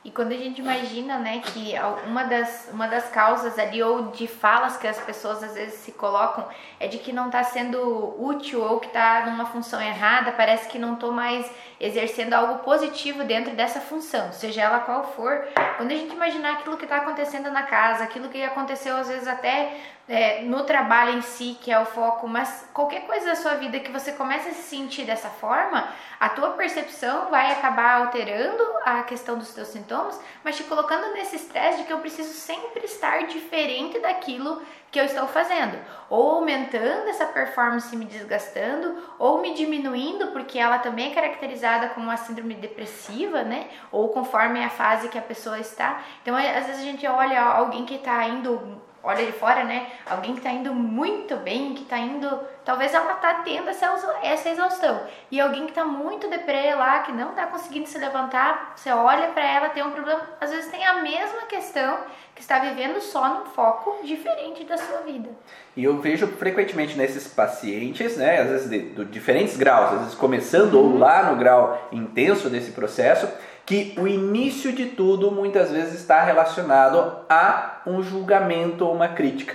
[0.08, 1.74] E quando a gente imagina, né, que
[2.08, 5.92] uma das, uma das causas ali, ou de falas que as pessoas às vezes se
[5.92, 6.48] colocam,
[6.80, 10.80] é de que não está sendo útil ou que está numa função errada, parece que
[10.80, 15.46] não estou mais exercendo algo positivo dentro dessa função, seja ela qual for.
[15.76, 19.28] Quando a gente imaginar aquilo que está acontecendo na casa, aquilo que aconteceu às vezes
[19.28, 19.76] até
[20.08, 23.80] é, no trabalho em si, que é o foco, mas qualquer coisa da sua vida
[23.80, 25.88] que você comece a se sentir dessa forma,
[26.20, 31.36] a tua percepção vai acabar alterando a questão dos teus sintomas, mas te colocando nesse
[31.36, 35.78] estresse de que eu preciso sempre estar diferente daquilo que eu estou fazendo,
[36.10, 42.06] ou aumentando essa performance me desgastando, ou me diminuindo, porque ela também é caracterizada como
[42.06, 43.68] uma síndrome depressiva, né?
[43.92, 46.02] Ou conforme a fase que a pessoa está.
[46.22, 49.90] Então, às vezes a gente olha alguém que está indo olha de fora, né?
[50.06, 52.28] Alguém que está indo muito bem, que está indo.
[52.66, 53.88] Talvez ela tá tendo essa,
[54.22, 55.02] essa exaustão.
[55.32, 59.30] E alguém que está muito deprê lá, que não está conseguindo se levantar, você olha
[59.30, 60.22] para ela, tem um problema.
[60.42, 62.00] Às vezes tem a mesma questão
[62.36, 65.30] que está vivendo só num foco diferente da sua vida.
[65.78, 70.16] E eu vejo frequentemente nesses pacientes, né, às vezes de, de diferentes graus, às vezes
[70.16, 70.94] começando uhum.
[70.94, 73.30] ou lá no grau intenso desse processo,
[73.64, 79.54] que o início de tudo muitas vezes está relacionado a um julgamento ou uma crítica.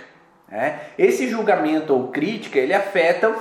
[0.49, 0.79] Né?
[0.97, 3.35] Esse julgamento ou crítica ele afeta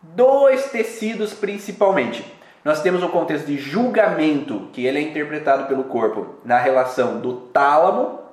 [0.00, 2.24] dois tecidos principalmente.
[2.64, 7.34] Nós temos o contexto de julgamento, que ele é interpretado pelo corpo na relação do
[7.34, 8.23] tálamo,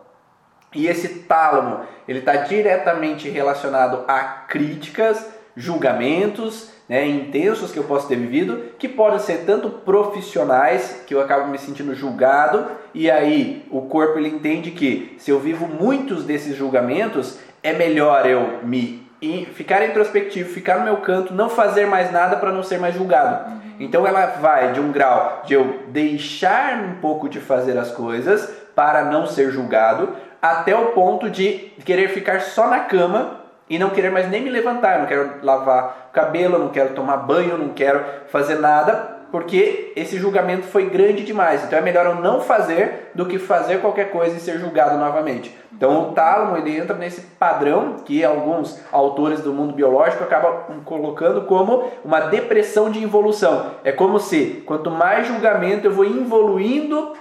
[0.73, 8.05] e esse tálamo ele está diretamente relacionado a críticas, julgamentos né, intensos que eu posso
[8.07, 13.65] ter vivido, que podem ser tanto profissionais, que eu acabo me sentindo julgado, e aí
[13.71, 19.10] o corpo ele entende que se eu vivo muitos desses julgamentos, é melhor eu me
[19.53, 23.49] ficar introspectivo, ficar no meu canto, não fazer mais nada para não ser mais julgado.
[23.49, 23.62] Uhum.
[23.79, 28.51] Então ela vai de um grau de eu deixar um pouco de fazer as coisas
[28.75, 30.10] para não ser julgado,
[30.41, 34.49] até o ponto de querer ficar só na cama e não querer mais nem me
[34.49, 38.04] levantar, eu não quero lavar o cabelo, eu não quero tomar banho, eu não quero
[38.27, 41.63] fazer nada, porque esse julgamento foi grande demais.
[41.63, 45.56] Então é melhor eu não fazer do que fazer qualquer coisa e ser julgado novamente.
[45.71, 51.43] Então o tálamo ele entra nesse padrão que alguns autores do mundo biológico acabam colocando
[51.43, 53.71] como uma depressão de involução.
[53.86, 57.13] É como se quanto mais julgamento eu vou evoluindo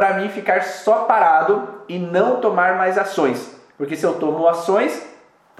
[0.00, 3.54] para mim ficar só parado e não tomar mais ações.
[3.76, 5.06] Porque se eu tomo ações,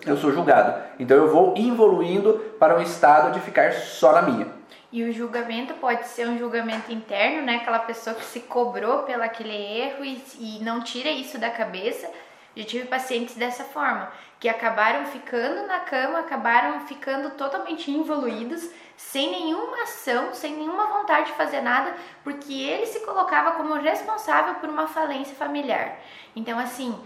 [0.06, 0.82] eu sou julgado.
[0.98, 4.46] Então eu vou evoluindo para um estado de ficar só na minha.
[4.90, 7.56] E o julgamento pode ser um julgamento interno, né?
[7.56, 12.10] Aquela pessoa que se cobrou pelo aquele erro e, e não tira isso da cabeça.
[12.56, 18.70] Já tive pacientes dessa forma, que acabaram ficando na cama, acabaram ficando totalmente involuídos,
[19.08, 24.54] sem nenhuma ação, sem nenhuma vontade de fazer nada, porque ele se colocava como responsável
[24.56, 25.98] por uma falência familiar.
[26.36, 26.96] Então, assim,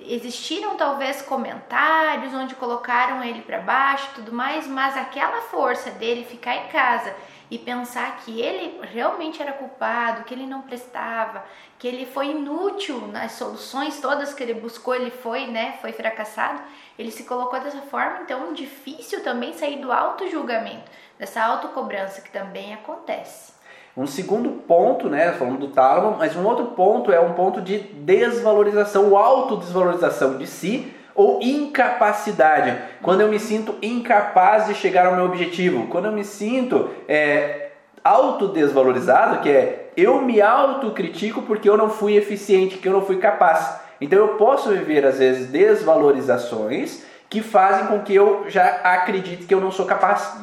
[0.00, 6.56] existiram talvez comentários onde colocaram ele para baixo, tudo mais, mas aquela força dele ficar
[6.56, 7.14] em casa
[7.48, 11.44] e pensar que ele realmente era culpado, que ele não prestava,
[11.78, 16.60] que ele foi inútil nas soluções todas que ele buscou, ele foi, né, foi fracassado,
[16.98, 22.30] ele se colocou dessa forma, então difícil também sair do auto julgamento, dessa autocobrança que
[22.30, 23.52] também acontece.
[23.96, 27.78] Um segundo ponto, né, falando do tálamo, mas um outro ponto é um ponto de
[27.78, 32.76] desvalorização, ou autodesvalorização de si ou incapacidade.
[33.02, 37.70] Quando eu me sinto incapaz de chegar ao meu objetivo, quando eu me sinto é,
[38.04, 43.16] autodesvalorizado, que é eu me autocritico porque eu não fui eficiente, que eu não fui
[43.16, 43.80] capaz.
[43.98, 49.54] Então eu posso viver às vezes desvalorizações que fazem com que eu já acredite que
[49.54, 50.36] eu não sou capaz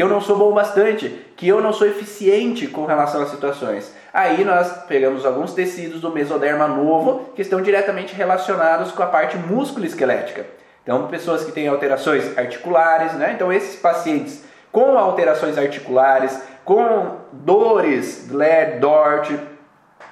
[0.00, 3.94] que eu não sou bom bastante, que eu não sou eficiente com relação às situações.
[4.14, 9.36] Aí nós pegamos alguns tecidos do mesoderma novo que estão diretamente relacionados com a parte
[9.36, 10.46] músculo-esquelética.
[10.82, 13.32] Então, pessoas que têm alterações articulares, né?
[13.34, 19.30] Então, esses pacientes com alterações articulares, com dores, Glad, Dort,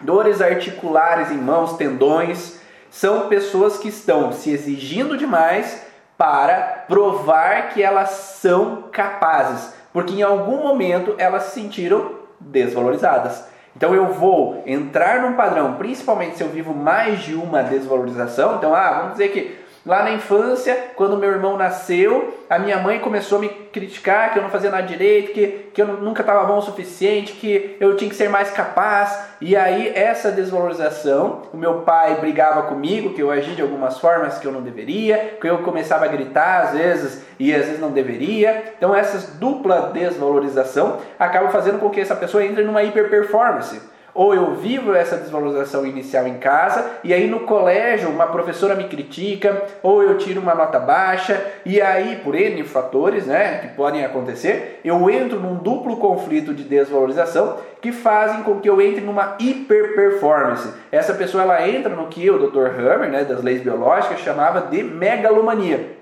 [0.02, 5.82] dores articulares em mãos, tendões, são pessoas que estão se exigindo demais
[6.18, 13.44] para provar que elas são capazes porque em algum momento elas se sentiram desvalorizadas.
[13.76, 18.56] Então eu vou entrar num padrão, principalmente se eu vivo mais de uma desvalorização.
[18.56, 19.56] Então, ah, vamos dizer que
[19.88, 24.38] Lá na infância, quando meu irmão nasceu, a minha mãe começou a me criticar que
[24.38, 27.96] eu não fazia nada direito, que, que eu nunca estava bom o suficiente, que eu
[27.96, 29.18] tinha que ser mais capaz.
[29.40, 34.36] E aí, essa desvalorização, o meu pai brigava comigo, que eu agi de algumas formas
[34.36, 37.90] que eu não deveria, que eu começava a gritar às vezes e às vezes não
[37.90, 38.74] deveria.
[38.76, 43.80] Então, essa dupla desvalorização acaba fazendo com que essa pessoa entre numa hiperperformance
[44.18, 48.88] ou eu vivo essa desvalorização inicial em casa e aí no colégio uma professora me
[48.88, 54.04] critica, ou eu tiro uma nota baixa e aí por N fatores, né, que podem
[54.04, 59.36] acontecer, eu entro num duplo conflito de desvalorização que fazem com que eu entre numa
[59.38, 60.68] hiperperformance.
[60.90, 62.76] Essa pessoa ela entra no que o Dr.
[62.76, 65.96] Hammer, né, das leis biológicas, chamava de megalomania.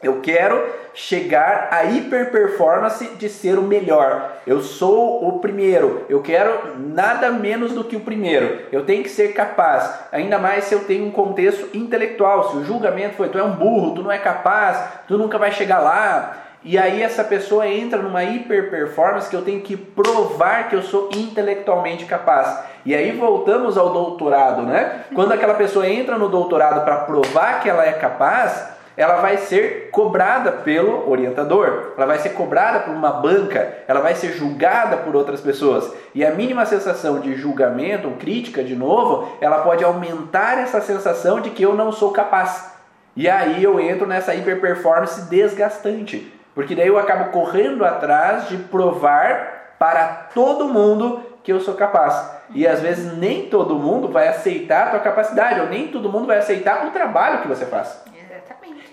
[0.00, 4.36] Eu quero chegar à hiperperformance de ser o melhor.
[4.46, 6.06] Eu sou o primeiro.
[6.08, 8.60] Eu quero nada menos do que o primeiro.
[8.70, 9.92] Eu tenho que ser capaz.
[10.12, 12.50] Ainda mais se eu tenho um contexto intelectual.
[12.50, 15.50] Se o julgamento foi tu é um burro, tu não é capaz, tu nunca vai
[15.50, 16.44] chegar lá.
[16.62, 21.08] E aí essa pessoa entra numa hiperperformance que eu tenho que provar que eu sou
[21.12, 22.60] intelectualmente capaz.
[22.86, 25.04] E aí voltamos ao doutorado, né?
[25.12, 29.90] Quando aquela pessoa entra no doutorado para provar que ela é capaz, ela vai ser
[29.92, 35.14] cobrada pelo orientador, ela vai ser cobrada por uma banca, ela vai ser julgada por
[35.14, 35.88] outras pessoas.
[36.12, 41.50] E a mínima sensação de julgamento, crítica de novo, ela pode aumentar essa sensação de
[41.50, 42.72] que eu não sou capaz.
[43.14, 49.76] E aí eu entro nessa hiperperformance desgastante, porque daí eu acabo correndo atrás de provar
[49.78, 52.32] para todo mundo que eu sou capaz.
[52.52, 56.26] E às vezes nem todo mundo vai aceitar a tua capacidade, ou nem todo mundo
[56.26, 58.08] vai aceitar o trabalho que você faz.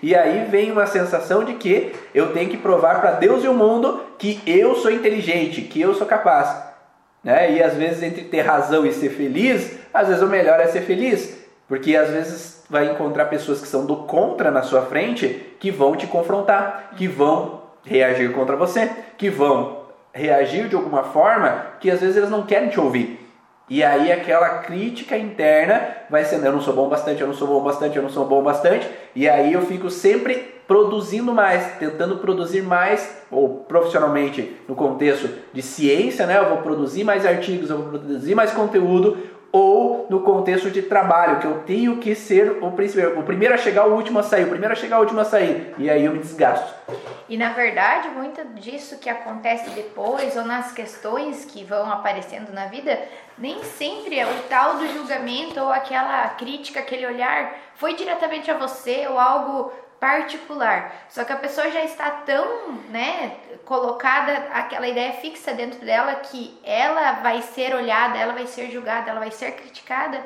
[0.06, 3.52] E aí vem uma sensação de que eu tenho que provar para Deus e o
[3.52, 6.62] mundo que eu sou inteligente, que eu sou capaz.
[7.24, 7.54] Né?
[7.54, 10.82] E às vezes entre ter razão e ser feliz, às vezes o melhor é ser
[10.82, 15.72] feliz, porque às vezes vai encontrar pessoas que são do contra na sua frente, que
[15.72, 18.88] vão te confrontar, que vão reagir contra você,
[19.18, 23.25] que vão reagir de alguma forma que às vezes eles não querem te ouvir.
[23.68, 27.48] E aí aquela crítica interna vai sendo, eu não sou bom bastante, eu não sou
[27.48, 28.88] bom bastante, eu não sou bom bastante.
[29.14, 35.62] E aí eu fico sempre produzindo mais, tentando produzir mais, ou profissionalmente no contexto de
[35.62, 36.38] ciência, né?
[36.38, 39.16] Eu vou produzir mais artigos, eu vou produzir mais conteúdo,
[39.52, 43.58] ou no contexto de trabalho, que eu tenho que ser o, primeiro, o primeiro a
[43.58, 46.04] chegar, o último a sair, o primeiro a chegar, o último a sair, e aí
[46.04, 46.74] eu me desgasto.
[47.28, 52.66] E na verdade, muito disso que acontece depois, ou nas questões que vão aparecendo na
[52.66, 53.00] vida,
[53.38, 58.56] nem sempre é o tal do julgamento ou aquela crítica, aquele olhar foi diretamente a
[58.56, 59.72] você ou algo
[60.06, 60.92] particular.
[61.08, 66.56] Só que a pessoa já está tão, né, colocada aquela ideia fixa dentro dela que
[66.62, 70.24] ela vai ser olhada, ela vai ser julgada, ela vai ser criticada,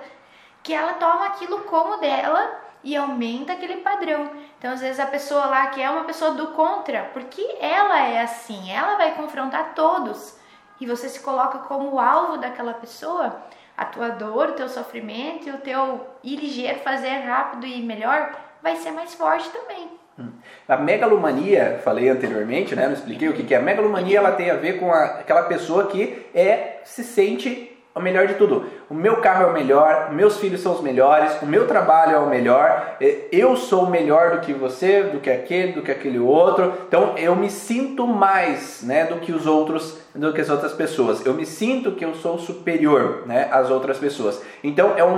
[0.62, 4.30] que ela toma aquilo como dela e aumenta aquele padrão.
[4.59, 8.20] Então, às vezes, a pessoa lá que é uma pessoa do contra, porque ela é
[8.20, 10.38] assim, ela vai confrontar todos
[10.78, 13.42] e você se coloca como alvo daquela pessoa,
[13.76, 18.76] a tua dor, o teu sofrimento o teu ir ligeiro, fazer rápido e melhor vai
[18.76, 19.88] ser mais forte também.
[20.18, 20.30] Hum.
[20.68, 22.86] A megalomania, falei anteriormente, né?
[22.86, 23.58] Não expliquei o que é.
[23.58, 28.00] A megalomania ela tem a ver com a, aquela pessoa que é se sente o
[28.00, 28.66] melhor de tudo.
[28.88, 32.18] O meu carro é o melhor, meus filhos são os melhores, o meu trabalho é
[32.18, 32.96] o melhor,
[33.32, 36.72] eu sou melhor do que você, do que aquele, do que aquele outro.
[36.86, 41.24] Então eu me sinto mais, né, do que os outros, do que as outras pessoas.
[41.26, 44.40] Eu me sinto que eu sou superior, né, às outras pessoas.
[44.62, 45.16] Então é um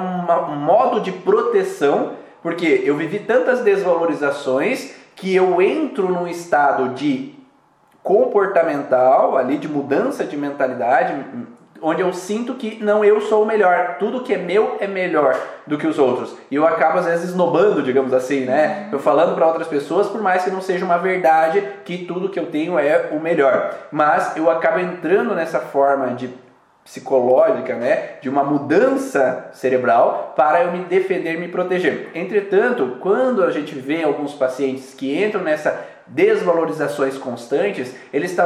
[0.57, 7.35] modo de proteção, porque eu vivi tantas desvalorizações que eu entro num estado de
[8.03, 11.15] comportamental ali de mudança de mentalidade
[11.83, 15.37] onde eu sinto que não eu sou o melhor, tudo que é meu é melhor
[15.67, 16.37] do que os outros.
[16.49, 18.89] E eu acabo às vezes esnobando, digamos assim, né?
[18.93, 22.39] Eu falando para outras pessoas, por mais que não seja uma verdade que tudo que
[22.39, 26.31] eu tenho é o melhor, mas eu acabo entrando nessa forma de
[26.85, 32.11] psicológica, né, de uma mudança cerebral para eu me defender, me proteger.
[32.15, 38.37] Entretanto, quando a gente vê alguns pacientes que entram nessa desvalorizações constantes, eles,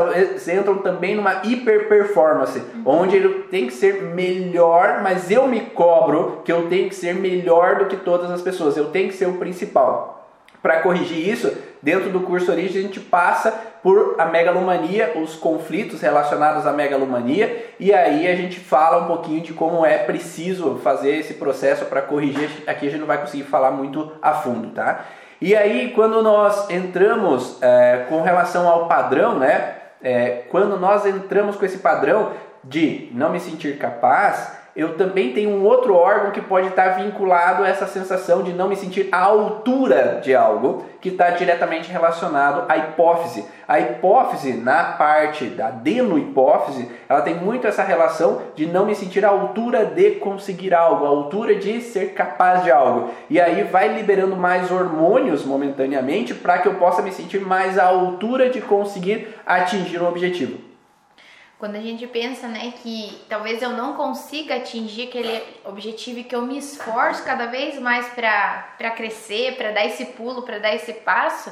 [0.48, 2.82] entram também numa hiper performance, uhum.
[2.84, 7.14] onde ele tem que ser melhor, mas eu me cobro que eu tenho que ser
[7.14, 10.28] melhor do que todas as pessoas, eu tenho que ser o principal.
[10.62, 11.52] Para corrigir isso,
[11.82, 13.52] dentro do curso Origem a gente passa
[13.82, 19.40] por a megalomania, os conflitos relacionados à megalomania, e aí a gente fala um pouquinho
[19.40, 22.50] de como é preciso fazer esse processo para corrigir.
[22.66, 25.04] Aqui a gente não vai conseguir falar muito a fundo, tá?
[25.40, 29.74] E aí, quando nós entramos é, com relação ao padrão, né?
[30.02, 32.32] É, quando nós entramos com esse padrão
[32.64, 37.64] de não me sentir capaz, eu também tenho um outro órgão que pode estar vinculado
[37.64, 42.64] a essa sensação de não me sentir à altura de algo, que está diretamente relacionado
[42.68, 43.46] à hipófise.
[43.66, 49.24] A hipófise, na parte da adenohipófise, ela tem muito essa relação de não me sentir
[49.24, 53.10] à altura de conseguir algo, à altura de ser capaz de algo.
[53.30, 57.86] E aí vai liberando mais hormônios momentaneamente para que eu possa me sentir mais à
[57.86, 60.65] altura de conseguir atingir um objetivo.
[61.58, 66.36] Quando a gente pensa, né, que talvez eu não consiga atingir aquele objetivo e que
[66.36, 70.92] eu me esforço cada vez mais para crescer, para dar esse pulo, para dar esse
[70.92, 71.50] passo,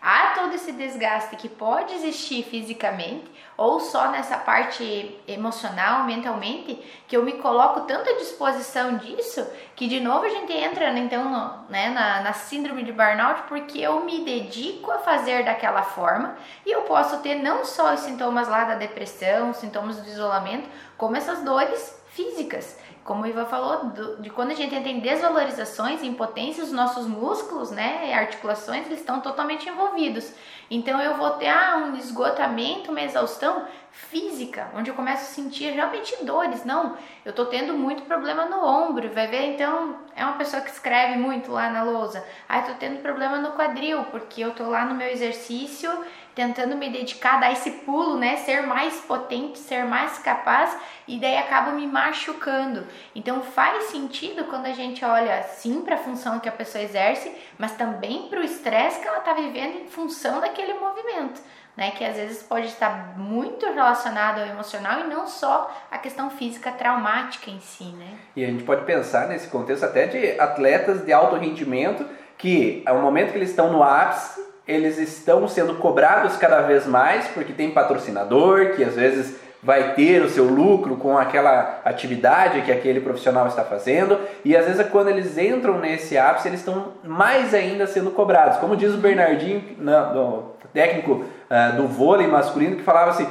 [0.00, 3.30] há todo esse desgaste que pode existir fisicamente
[3.62, 6.74] ou só nessa parte emocional, mentalmente,
[7.06, 9.46] que eu me coloco tanto à disposição disso
[9.76, 13.78] que de novo a gente entra então no, né, na, na síndrome de burnout porque
[13.78, 16.36] eu me dedico a fazer daquela forma
[16.66, 20.68] e eu posso ter não só os sintomas lá da depressão, os sintomas do isolamento,
[20.98, 25.00] como essas dores físicas como o Ivan falou, do, de quando a gente entra em
[25.00, 30.32] desvalorizações, impotências, os nossos músculos, né, articulações, eles estão totalmente envolvidos.
[30.74, 35.70] Então eu vou ter ah, um esgotamento, uma exaustão física, onde eu começo a sentir
[35.70, 36.64] realmente dores.
[36.64, 39.10] Não, eu estou tendo muito problema no ombro.
[39.10, 42.26] Vai ver, então, é uma pessoa que escreve muito lá na lousa.
[42.48, 45.90] Ah, eu tô tendo problema no quadril, porque eu tô lá no meu exercício
[46.34, 48.36] tentando me dedicar, dar esse pulo, né?
[48.36, 50.74] Ser mais potente, ser mais capaz
[51.06, 52.86] e daí acabo me machucando.
[53.14, 57.30] Então faz sentido quando a gente olha sim para a função que a pessoa exerce,
[57.58, 61.42] mas também para o estresse que ela está vivendo em função daquele movimento.
[61.74, 66.28] Né, que às vezes pode estar muito relacionado ao emocional e não só a questão
[66.28, 68.18] física traumática em si, né?
[68.36, 72.06] E a gente pode pensar nesse contexto até de atletas de alto rendimento
[72.36, 77.26] que ao momento que eles estão no ápice eles estão sendo cobrados cada vez mais
[77.28, 82.72] porque tem patrocinador que às vezes vai ter o seu lucro com aquela atividade que
[82.72, 84.18] aquele profissional está fazendo.
[84.44, 88.58] E às vezes quando eles entram nesse ápice eles estão mais ainda sendo cobrados.
[88.58, 93.28] Como diz o Bernardinho no, técnico uh, do vôlei masculino que falava assim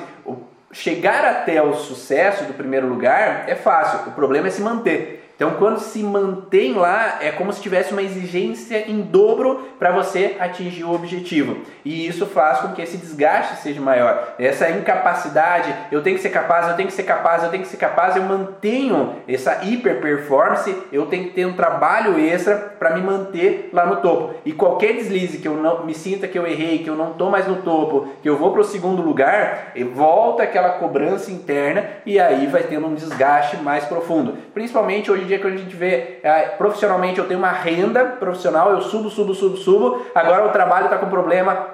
[0.72, 5.56] chegar até o sucesso do primeiro lugar é fácil o problema é se manter então,
[5.56, 10.84] quando se mantém lá, é como se tivesse uma exigência em dobro para você atingir
[10.84, 11.58] o objetivo.
[11.84, 14.36] E isso faz com que esse desgaste seja maior.
[14.38, 17.70] Essa incapacidade, eu tenho que ser capaz, eu tenho que ser capaz, eu tenho que
[17.70, 22.92] ser capaz, eu mantenho essa hiper performance, eu tenho que ter um trabalho extra para
[22.92, 24.36] me manter lá no topo.
[24.46, 27.32] E qualquer deslize que eu não me sinta que eu errei, que eu não estou
[27.32, 32.20] mais no topo, que eu vou para o segundo lugar, volta aquela cobrança interna e
[32.20, 34.38] aí vai tendo um desgaste mais profundo.
[34.54, 38.82] Principalmente hoje dia que a gente vê é, profissionalmente eu tenho uma renda profissional, eu
[38.82, 41.68] subo, subo, subo, subo, agora o trabalho está com problema,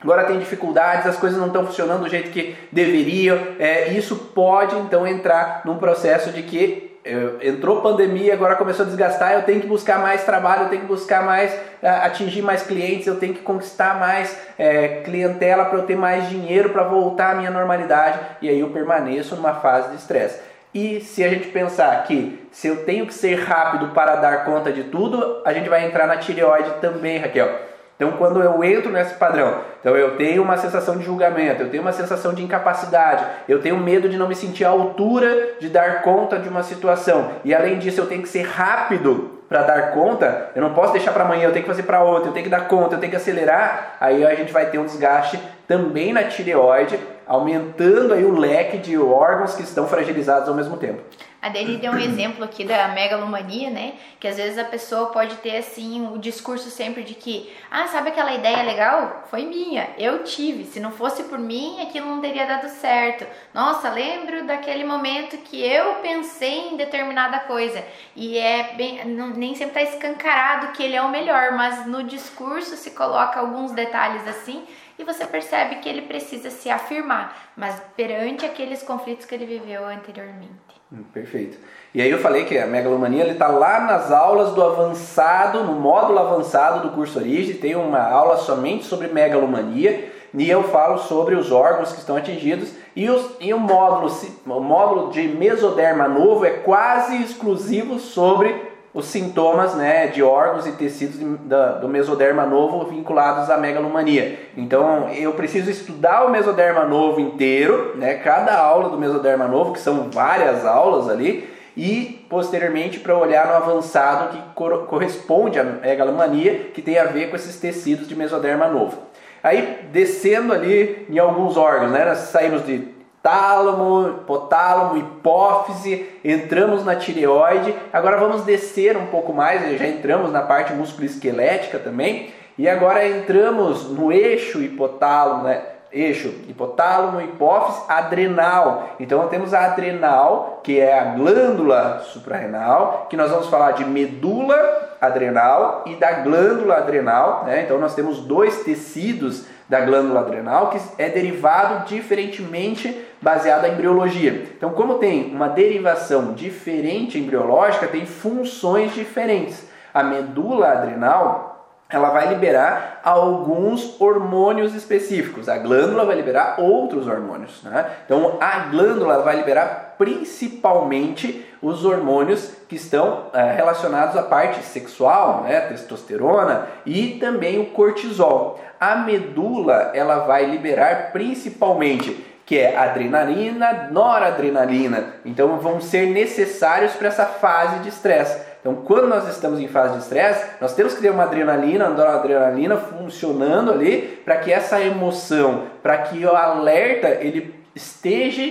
[0.00, 3.38] agora tem dificuldades, as coisas não estão funcionando do jeito que deveriam.
[3.58, 8.88] É, isso pode então entrar num processo de que eu, entrou pandemia, agora começou a
[8.88, 13.06] desgastar, eu tenho que buscar mais trabalho, eu tenho que buscar mais, atingir mais clientes,
[13.06, 17.34] eu tenho que conquistar mais é, clientela para eu ter mais dinheiro para voltar à
[17.34, 20.49] minha normalidade e aí eu permaneço numa fase de estresse.
[20.72, 24.72] E se a gente pensar que se eu tenho que ser rápido para dar conta
[24.72, 27.70] de tudo, a gente vai entrar na tireoide também, Raquel.
[27.96, 31.82] Então, quando eu entro nesse padrão, então eu tenho uma sensação de julgamento, eu tenho
[31.82, 36.00] uma sensação de incapacidade, eu tenho medo de não me sentir à altura de dar
[36.00, 40.48] conta de uma situação, e além disso, eu tenho que ser rápido para dar conta,
[40.54, 42.50] eu não posso deixar para amanhã, eu tenho que fazer para ontem, eu tenho que
[42.50, 46.24] dar conta, eu tenho que acelerar, aí a gente vai ter um desgaste também na
[46.24, 46.98] tireoide,
[47.30, 51.00] aumentando aí o leque de órgãos que estão fragilizados ao mesmo tempo.
[51.40, 53.94] A Dani deu um exemplo aqui da megalomania, né?
[54.18, 58.10] Que às vezes a pessoa pode ter assim o discurso sempre de que, ah, sabe
[58.10, 59.24] aquela ideia legal?
[59.30, 60.64] Foi minha, eu tive.
[60.64, 63.24] Se não fosse por mim, aquilo não teria dado certo.
[63.54, 67.82] Nossa, lembro daquele momento que eu pensei em determinada coisa.
[68.14, 72.02] E é bem, não, nem sempre está escancarado que ele é o melhor, mas no
[72.02, 74.64] discurso se coloca alguns detalhes assim
[75.00, 79.86] e você percebe que ele precisa se afirmar, mas perante aqueles conflitos que ele viveu
[79.86, 80.50] anteriormente.
[80.92, 81.56] Hum, perfeito.
[81.94, 86.18] E aí eu falei que a megalomania está lá nas aulas do avançado, no módulo
[86.18, 91.50] avançado do curso Origem, tem uma aula somente sobre megalomania e eu falo sobre os
[91.50, 94.12] órgãos que estão atingidos e, os, e o, módulo,
[94.46, 100.72] o módulo de mesoderma novo é quase exclusivo sobre os sintomas né, de órgãos e
[100.72, 104.50] tecidos do mesoderma novo vinculados à megalomania.
[104.56, 109.80] Então eu preciso estudar o mesoderma novo inteiro, né, cada aula do mesoderma novo, que
[109.80, 114.42] são várias aulas ali, e posteriormente para olhar no avançado que
[114.86, 118.98] corresponde à megalomania, que tem a ver com esses tecidos de mesoderma novo.
[119.42, 126.96] Aí descendo ali em alguns órgãos, né, nós saímos de tálamo, hipotálamo, hipófise, entramos na
[126.96, 127.74] tireoide.
[127.92, 132.32] Agora vamos descer um pouco mais, já entramos na parte musculoesquelética também.
[132.56, 135.62] E agora entramos no eixo hipotálamo, né?
[135.92, 138.90] Eixo hipotálamo, hipófise, adrenal.
[139.00, 144.96] Então temos a adrenal, que é a glândula suprarrenal, que nós vamos falar de medula
[145.00, 147.44] adrenal e da glândula adrenal.
[147.44, 147.62] Né?
[147.62, 154.48] Então nós temos dois tecidos da glândula adrenal que é derivado diferentemente baseado em embriologia.
[154.56, 159.70] Então, como tem uma derivação diferente embriológica, tem funções diferentes.
[159.94, 161.46] A medula adrenal
[161.88, 165.48] ela vai liberar alguns hormônios específicos.
[165.48, 167.62] A glândula vai liberar outros hormônios.
[167.62, 167.90] Né?
[168.04, 175.42] Então, a glândula vai liberar principalmente os hormônios que estão é, relacionados à parte sexual,
[175.42, 175.60] né?
[175.60, 178.60] testosterona e também o cortisol.
[178.78, 185.14] A medula ela vai liberar principalmente que é adrenalina, noradrenalina.
[185.24, 188.50] Então vão ser necessários para essa fase de estresse.
[188.60, 191.96] Então, quando nós estamos em fase de estresse, nós temos que ter uma adrenalina, uma
[191.96, 198.42] noradrenalina funcionando ali para que essa emoção, para que o alerta ele esteja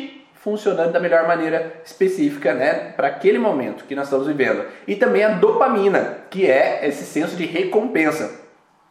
[0.41, 4.65] funcionando da melhor maneira específica, né, para aquele momento que nós estamos vivendo.
[4.87, 8.39] E também a dopamina, que é esse senso de recompensa.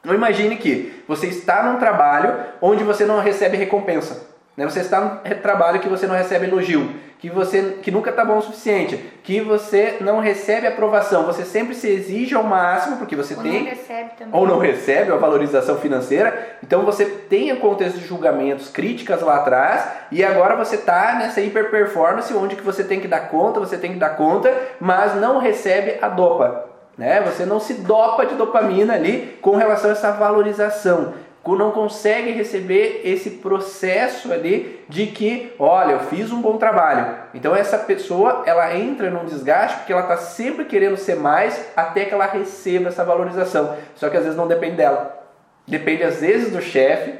[0.00, 4.37] Então imagine que você está num trabalho onde você não recebe recompensa.
[4.58, 4.64] Né?
[4.68, 6.90] Você está num trabalho que você não recebe elogio,
[7.20, 11.76] que você que nunca está bom o suficiente, que você não recebe aprovação, você sempre
[11.76, 14.40] se exige ao máximo porque você ou tem não recebe também.
[14.40, 16.58] ou não recebe a valorização financeira.
[16.60, 21.40] Então você tem o contexto de julgamentos, críticas lá atrás e agora você está nessa
[21.40, 25.14] hiper performance onde que você tem que dar conta, você tem que dar conta, mas
[25.14, 26.64] não recebe a dopa.
[26.96, 27.20] Né?
[27.20, 31.14] Você não se dopa de dopamina ali com relação a essa valorização
[31.56, 37.14] não consegue receber esse processo ali de que, olha, eu fiz um bom trabalho.
[37.32, 42.04] Então essa pessoa, ela entra num desgaste porque ela está sempre querendo ser mais até
[42.04, 43.76] que ela receba essa valorização.
[43.94, 45.26] Só que às vezes não depende dela.
[45.66, 47.14] Depende às vezes do chefe,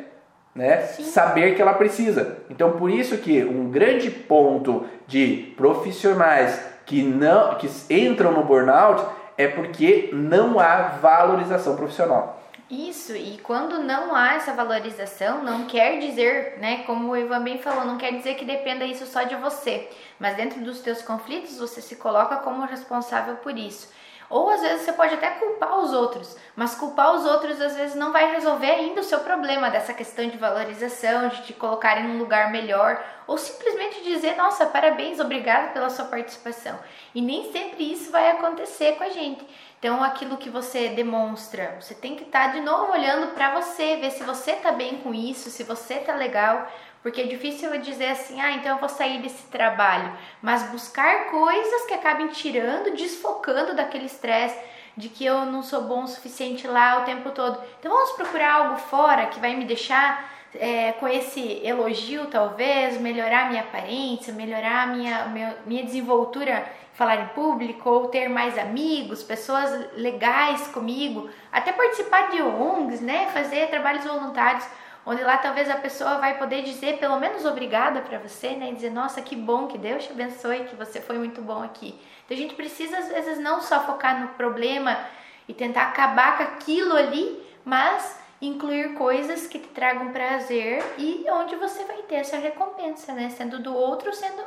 [0.55, 0.79] né?
[0.83, 2.39] Saber que ela precisa.
[2.51, 9.05] Então por isso que um grande ponto de profissionais que não que entram no burnout
[9.37, 12.43] é porque não há valorização profissional.
[12.71, 17.63] Isso, e quando não há essa valorização, não quer dizer, né, como o Ivan bem
[17.63, 19.89] falou, não quer dizer que dependa isso só de você,
[20.19, 23.91] mas dentro dos teus conflitos você se coloca como responsável por isso.
[24.31, 27.97] Ou às vezes você pode até culpar os outros, mas culpar os outros às vezes
[27.97, 32.11] não vai resolver ainda o seu problema dessa questão de valorização, de te colocar em
[32.11, 36.79] um lugar melhor, ou simplesmente dizer, nossa, parabéns, obrigado pela sua participação.
[37.15, 39.47] E nem sempre isso vai acontecer com a gente.
[39.79, 43.97] Então, aquilo que você demonstra, você tem que estar tá de novo olhando para você,
[43.97, 46.67] ver se você está bem com isso, se você está legal,
[47.01, 50.13] Porque é difícil eu dizer assim, ah, então eu vou sair desse trabalho,
[50.43, 54.59] mas buscar coisas que acabem tirando, desfocando daquele estresse
[54.97, 57.63] de que eu não sou bom o suficiente lá o tempo todo.
[57.79, 63.51] Então vamos procurar algo fora que vai me deixar é, com esse elogio, talvez, melhorar
[63.51, 70.67] minha aparência, melhorar minha, minha, desenvoltura falar em público ou ter mais amigos, pessoas legais
[70.69, 74.67] comigo, até participar de ONGs, né, fazer trabalhos voluntários,
[75.07, 78.91] onde lá talvez a pessoa vai poder dizer pelo menos obrigada para você, né, dizer
[78.91, 81.95] nossa que bom, que Deus te abençoe, que você foi muito bom aqui.
[82.25, 84.99] Então a gente precisa às vezes não só focar no problema
[85.47, 91.57] e tentar acabar com aquilo ali, mas incluir coisas que te tragam prazer e onde
[91.57, 94.43] você vai ter essa recompensa, né, sendo do outro, sendo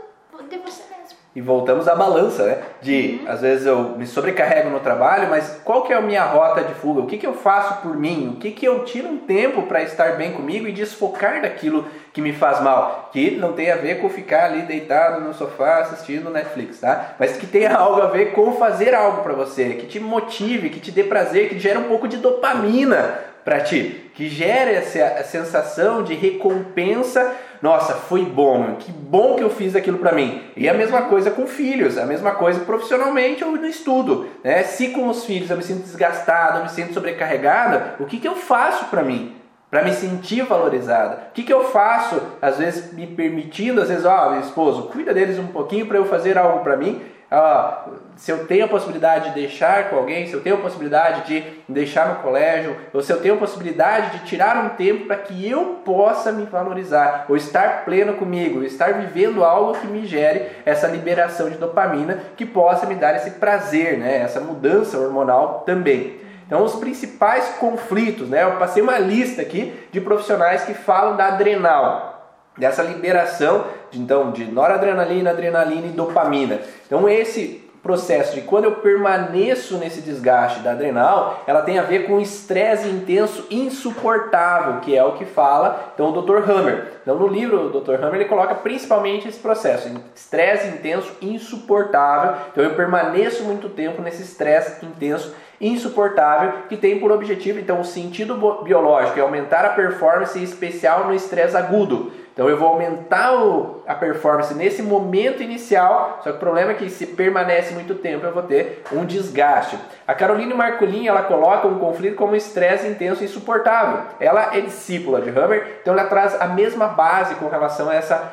[0.50, 1.18] de você mesmo.
[1.34, 2.62] E voltamos à balança, né?
[2.82, 3.32] De, uhum.
[3.32, 6.74] às vezes eu me sobrecarrego no trabalho, mas qual que é a minha rota de
[6.74, 7.02] fuga?
[7.02, 8.34] O que, que eu faço por mim?
[8.36, 12.22] O que, que eu tiro um tempo para estar bem comigo e desfocar daquilo que
[12.22, 13.10] me faz mal?
[13.14, 17.16] Que não tem a ver com ficar ali deitado no sofá assistindo Netflix, tá?
[17.18, 20.82] Mas que tenha algo a ver com fazer algo para você, que te motive, que
[20.82, 26.04] te dê prazer, que gere um pouco de dopamina para ti, que gere essa sensação
[26.04, 27.36] de recompensa.
[27.62, 30.44] Nossa, foi bom, que bom que eu fiz aquilo para mim.
[30.56, 34.28] E a mesma coisa com filhos, a mesma coisa profissionalmente ou no estudo.
[34.44, 34.64] Né?
[34.64, 38.28] Se com os filhos eu me sinto desgastado, eu me sinto sobrecarregada, o que, que
[38.28, 39.36] eu faço para mim?
[39.70, 41.30] Para me sentir valorizada.
[41.30, 44.90] O que, que eu faço, às vezes me permitindo, às vezes, ó, oh, meu esposo,
[44.90, 47.02] cuida deles um pouquinho para eu fazer algo para mim
[47.34, 47.86] ah,
[48.18, 51.42] se eu tenho a possibilidade de deixar com alguém, se eu tenho a possibilidade de
[51.68, 55.50] deixar no colégio, ou se eu tenho a possibilidade de tirar um tempo para que
[55.50, 60.88] eu possa me valorizar, ou estar pleno comigo, estar vivendo algo que me gere essa
[60.88, 64.18] liberação de dopamina, que possa me dar esse prazer, né?
[64.18, 66.20] essa mudança hormonal também.
[66.46, 68.44] Então, os principais conflitos, né?
[68.44, 72.12] Eu passei uma lista aqui de profissionais que falam da adrenal,
[72.58, 73.64] dessa liberação
[73.94, 76.60] então de noradrenalina, adrenalina e dopamina.
[76.86, 82.06] Então esse processo de quando eu permaneço nesse desgaste da adrenal, ela tem a ver
[82.06, 86.50] com estresse intenso insuportável, que é o que fala então o Dr.
[86.50, 86.92] Hammer.
[87.02, 87.96] Então no livro o Dr.
[87.96, 92.36] Hammer ele coloca principalmente esse processo, estresse intenso insuportável.
[92.52, 97.86] Então eu permaneço muito tempo nesse estresse intenso insuportável que tem por objetivo então o
[97.86, 102.12] sentido biológico é aumentar a performance especial no estresse agudo.
[102.34, 106.76] Então eu vou aumentar o, a performance nesse momento inicial, só que o problema é
[106.76, 109.78] que se permanece muito tempo eu vou ter um desgaste.
[110.08, 114.04] A Caroline Marcolin ela coloca um conflito como estresse intenso e insuportável.
[114.18, 118.32] Ela é discípula de Hammer, então ela traz a mesma base com relação a essa,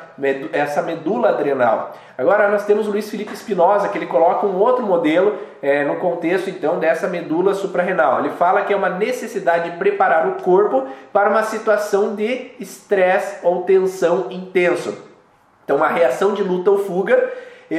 [0.53, 1.93] essa medula adrenal.
[2.17, 5.97] Agora nós temos o Luiz Felipe Espinosa, que ele coloca um outro modelo é, no
[5.97, 8.19] contexto então dessa medula suprarrenal.
[8.19, 13.45] Ele fala que é uma necessidade de preparar o corpo para uma situação de estresse
[13.45, 15.08] ou tensão intenso.
[15.69, 17.31] Então, uma reação de luta ou fuga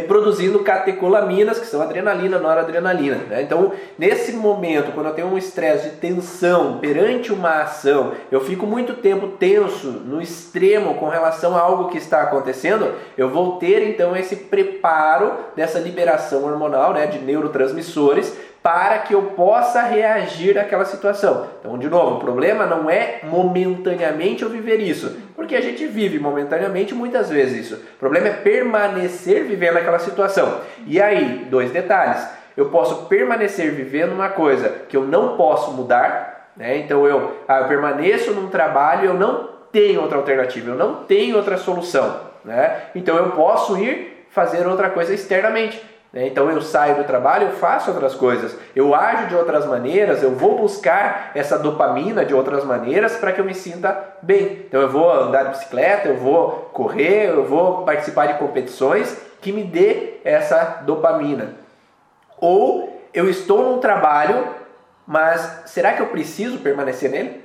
[0.06, 3.16] produzindo catecolaminas, que são adrenalina, noradrenalina.
[3.28, 3.42] Né?
[3.42, 8.64] Então, nesse momento, quando eu tenho um estresse de tensão perante uma ação, eu fico
[8.64, 13.82] muito tempo tenso, no extremo, com relação a algo que está acontecendo, eu vou ter
[13.88, 20.84] então esse preparo dessa liberação hormonal né, de neurotransmissores para que eu possa reagir àquela
[20.84, 21.48] situação.
[21.60, 26.18] Então, de novo, o problema não é momentaneamente eu viver isso, porque a gente vive
[26.18, 27.74] momentaneamente muitas vezes isso.
[27.76, 30.60] O problema é permanecer vivendo aquela situação.
[30.86, 32.26] E aí, dois detalhes.
[32.56, 36.76] Eu posso permanecer vivendo uma coisa que eu não posso mudar, né?
[36.76, 41.36] Então eu, ah, eu permaneço num trabalho, eu não tenho outra alternativa, eu não tenho
[41.36, 42.82] outra solução, né?
[42.94, 45.82] Então eu posso ir fazer outra coisa externamente.
[46.12, 46.26] Né?
[46.26, 50.32] Então eu saio do trabalho, eu faço outras coisas, eu ajo de outras maneiras, eu
[50.32, 54.64] vou buscar essa dopamina de outras maneiras para que eu me sinta bem.
[54.66, 59.52] Então eu vou andar de bicicleta, eu vou correr, eu vou participar de competições que
[59.52, 61.54] me dê essa dopamina.
[62.38, 64.46] Ou eu estou num trabalho,
[65.06, 67.44] mas será que eu preciso permanecer nele?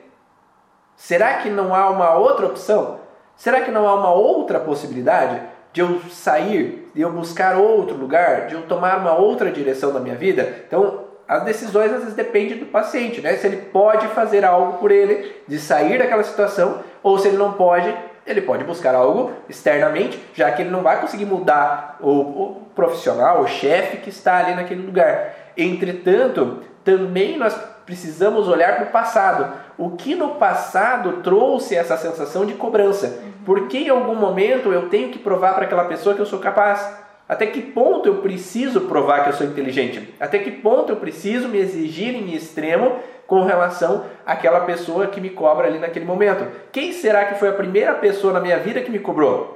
[0.96, 3.00] Será que não há uma outra opção?
[3.36, 5.42] Será que não há uma outra possibilidade?
[5.76, 10.00] De eu sair, de eu buscar outro lugar, de eu tomar uma outra direção da
[10.00, 10.64] minha vida.
[10.66, 13.36] Então, as decisões às vezes dependem do paciente, né?
[13.36, 17.52] Se ele pode fazer algo por ele, de sair daquela situação, ou se ele não
[17.52, 17.94] pode,
[18.26, 23.42] ele pode buscar algo externamente, já que ele não vai conseguir mudar o, o profissional,
[23.42, 25.34] o chefe que está ali naquele lugar.
[25.58, 27.54] Entretanto, também nós
[27.86, 29.54] precisamos olhar para o passado.
[29.78, 33.22] O que no passado trouxe essa sensação de cobrança?
[33.46, 37.04] Porque em algum momento eu tenho que provar para aquela pessoa que eu sou capaz?
[37.28, 40.14] Até que ponto eu preciso provar que eu sou inteligente?
[40.20, 45.32] Até que ponto eu preciso me exigir em extremo com relação àquela pessoa que me
[45.32, 46.46] cobra ali naquele momento.
[46.72, 49.56] Quem será que foi a primeira pessoa na minha vida que me cobrou?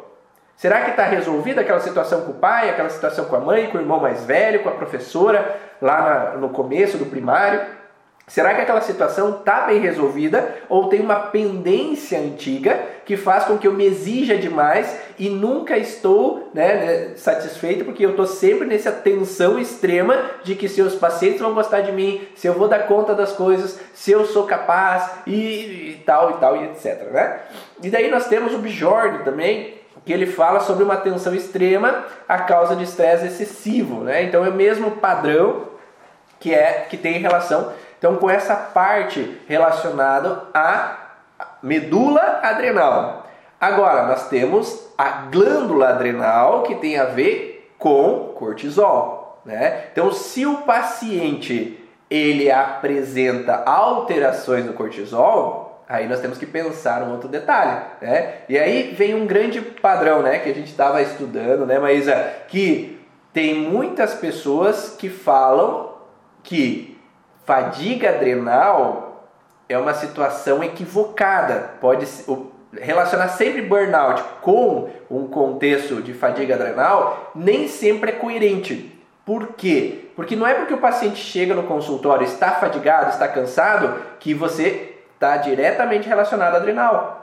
[0.56, 3.78] Será que está resolvida aquela situação com o pai, aquela situação com a mãe, com
[3.78, 7.62] o irmão mais velho, com a professora lá na, no começo do primário?
[8.30, 13.58] Será que aquela situação está bem resolvida ou tem uma pendência antiga que faz com
[13.58, 18.68] que eu me exija demais e nunca estou né, né satisfeito porque eu estou sempre
[18.68, 22.68] nessa tensão extrema de que se os pacientes vão gostar de mim, se eu vou
[22.68, 27.10] dar conta das coisas, se eu sou capaz e, e tal e tal e etc.
[27.12, 27.40] Né?
[27.82, 29.74] E daí nós temos o Bjorn também,
[30.06, 34.04] que ele fala sobre uma tensão extrema a causa de estresse excessivo.
[34.04, 34.22] Né?
[34.22, 35.68] Então é o mesmo padrão
[36.40, 40.98] que, é, que tem relação então, com essa parte relacionada à
[41.62, 43.28] medula adrenal.
[43.60, 49.42] Agora, nós temos a glândula adrenal que tem a ver com cortisol.
[49.46, 49.88] Né?
[49.92, 51.78] Então, se o paciente
[52.10, 58.38] ele apresenta alterações no cortisol, aí nós temos que pensar um outro detalhe, né?
[58.48, 62.16] E aí vem um grande padrão, né, que a gente estava estudando, né, Maísa,
[62.48, 63.00] que
[63.32, 65.92] tem muitas pessoas que falam
[66.42, 66.89] que
[67.50, 69.28] Fadiga adrenal
[69.68, 71.72] é uma situação equivocada.
[71.82, 72.06] Pode
[72.80, 78.96] relacionar sempre burnout com um contexto de fadiga adrenal nem sempre é coerente.
[79.26, 80.12] Por quê?
[80.16, 85.00] Porque não é porque o paciente chega no consultório está fadigado, está cansado, que você
[85.16, 87.19] está diretamente relacionado à adrenal.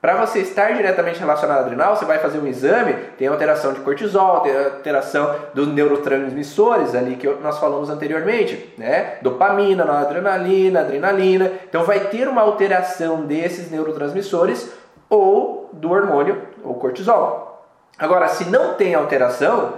[0.00, 3.80] Para você estar diretamente relacionado ao adrenal, você vai fazer um exame, tem alteração de
[3.80, 9.18] cortisol, tem alteração dos neurotransmissores ali que nós falamos anteriormente, né?
[9.22, 11.50] Dopamina, noradrenalina, adrenalina.
[11.68, 14.72] Então vai ter uma alteração desses neurotransmissores
[15.10, 17.66] ou do hormônio, ou cortisol.
[17.98, 19.72] Agora, se não tem alteração,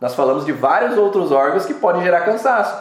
[0.00, 2.80] nós falamos de vários outros órgãos que podem gerar cansaço.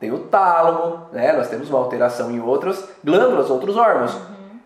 [0.00, 1.34] Tem o tálamo, né?
[1.34, 4.18] Nós temos uma alteração em outras glândulas, outros órgãos.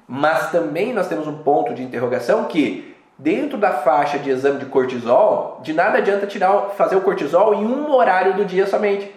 [0.08, 4.66] Mas também nós temos um ponto de interrogação que dentro da faixa de exame de
[4.66, 9.14] cortisol, de nada adianta tirar, fazer o cortisol em um horário do dia somente.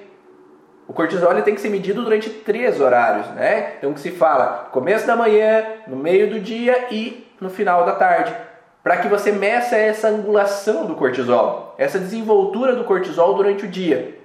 [0.88, 3.76] O cortisol ele tem que ser medido durante três horários, né?
[3.78, 7.94] Então que se fala começo da manhã, no meio do dia e no final da
[7.94, 8.36] tarde,
[8.84, 14.20] para que você meça essa angulação do cortisol, essa desenvoltura do cortisol durante o dia.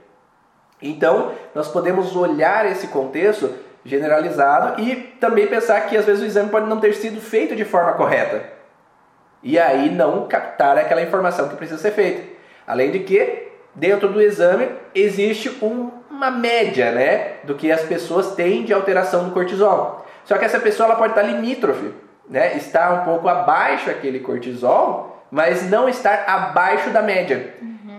[0.80, 3.50] Então, nós podemos olhar esse contexto
[3.86, 7.64] generalizado e também pensar que às vezes o exame pode não ter sido feito de
[7.64, 8.42] forma correta.
[9.42, 12.22] E aí não captar aquela informação que precisa ser feita.
[12.66, 18.34] Além de que, dentro do exame, existe um, uma média né, do que as pessoas
[18.34, 20.04] têm de alteração do cortisol.
[20.24, 21.92] Só que essa pessoa ela pode estar limítrofe,
[22.28, 27.54] né, estar um pouco abaixo aquele cortisol, mas não estar abaixo da média.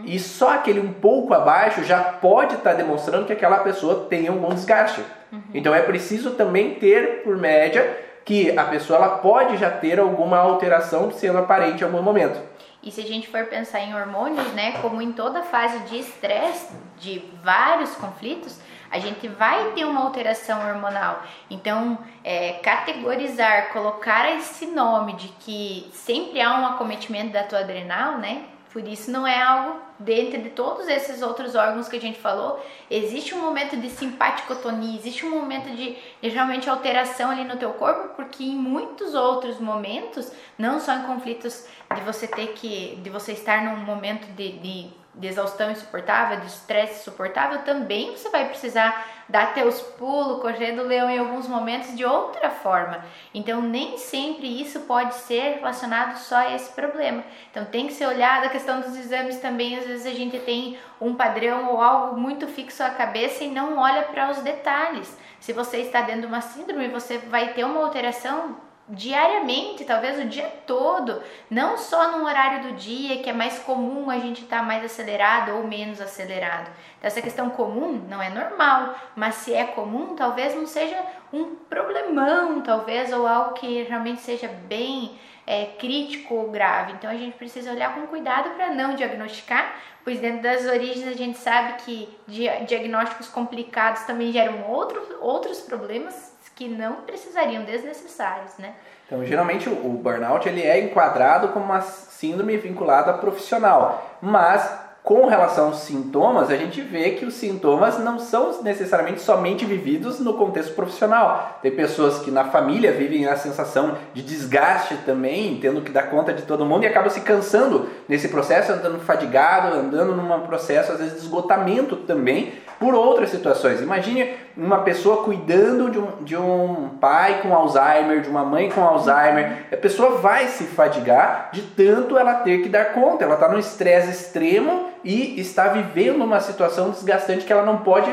[0.08, 4.56] E só aquele um pouco abaixo já pode estar demonstrando que aquela pessoa tem algum
[4.56, 5.02] desgaste.
[5.32, 5.42] Uhum.
[5.54, 10.38] Então é preciso também ter, por média, que a pessoa ela pode já ter alguma
[10.38, 12.42] alteração sendo aparente em algum momento.
[12.82, 16.74] E se a gente for pensar em hormônios, né, como em toda fase de estresse,
[16.98, 21.22] de vários conflitos, a gente vai ter uma alteração hormonal.
[21.50, 28.20] Então, é, categorizar, colocar esse nome de que sempre há um acometimento da tua adrenal,
[28.20, 28.44] né,
[28.78, 32.64] por isso não é algo dentro de todos esses outros órgãos que a gente falou,
[32.92, 37.72] existe um momento de simpaticotonia, existe um momento de, de realmente alteração ali no teu
[37.72, 43.10] corpo, porque em muitos outros momentos, não só em conflitos de você ter que, de
[43.10, 48.48] você estar num momento de, de de exaustão insuportável, de estresse insuportável, também você vai
[48.48, 53.04] precisar dar teus pulos, correr do leão em alguns momentos de outra forma.
[53.34, 57.24] Então, nem sempre isso pode ser relacionado só a esse problema.
[57.52, 59.78] Então, tem que ser olhado a questão dos exames também.
[59.78, 63.78] Às vezes a gente tem um padrão ou algo muito fixo à cabeça e não
[63.78, 65.18] olha para os detalhes.
[65.40, 70.26] Se você está dentro de uma síndrome, você vai ter uma alteração diariamente, talvez o
[70.26, 74.60] dia todo, não só no horário do dia, que é mais comum a gente estar
[74.60, 76.70] tá mais acelerado ou menos acelerado.
[76.98, 80.98] Então, essa questão comum não é normal, mas se é comum, talvez não seja
[81.34, 86.94] um problemão, talvez, ou algo que realmente seja bem é, crítico ou grave.
[86.94, 89.76] Então, a gente precisa olhar com cuidado para não diagnosticar,
[90.06, 96.37] pois dentro das origens a gente sabe que diagnósticos complicados também geram outro, outros problemas
[96.58, 98.74] que não precisariam desnecessários, né?
[99.06, 104.70] Então, geralmente o burnout ele é enquadrado como uma síndrome vinculada a profissional, mas
[105.08, 110.20] com relação aos sintomas, a gente vê que os sintomas não são necessariamente somente vividos
[110.20, 111.60] no contexto profissional.
[111.62, 116.34] Tem pessoas que na família vivem a sensação de desgaste também, tendo que dar conta
[116.34, 120.98] de todo mundo e acabam se cansando nesse processo, andando fadigado, andando num processo às
[120.98, 123.82] vezes de esgotamento também por outras situações.
[123.82, 128.82] Imagine uma pessoa cuidando de um, de um pai com Alzheimer, de uma mãe com
[128.82, 129.66] Alzheimer.
[129.72, 133.24] A pessoa vai se fadigar de tanto ela ter que dar conta.
[133.24, 138.12] Ela está num estresse extremo e está vivendo uma situação desgastante que ela não pode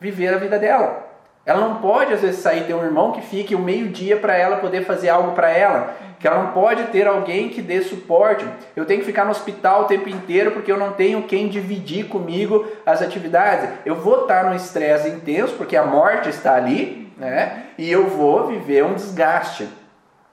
[0.00, 1.03] viver a vida dela.
[1.46, 4.56] Ela não pode, às vezes, sair ter um irmão que fique o meio-dia para ela
[4.56, 5.94] poder fazer algo para ela.
[6.18, 8.46] Que ela não pode ter alguém que dê suporte.
[8.74, 12.06] Eu tenho que ficar no hospital o tempo inteiro porque eu não tenho quem dividir
[12.08, 13.68] comigo as atividades.
[13.84, 17.64] Eu vou estar no estresse intenso porque a morte está ali, né?
[17.76, 19.68] E eu vou viver um desgaste.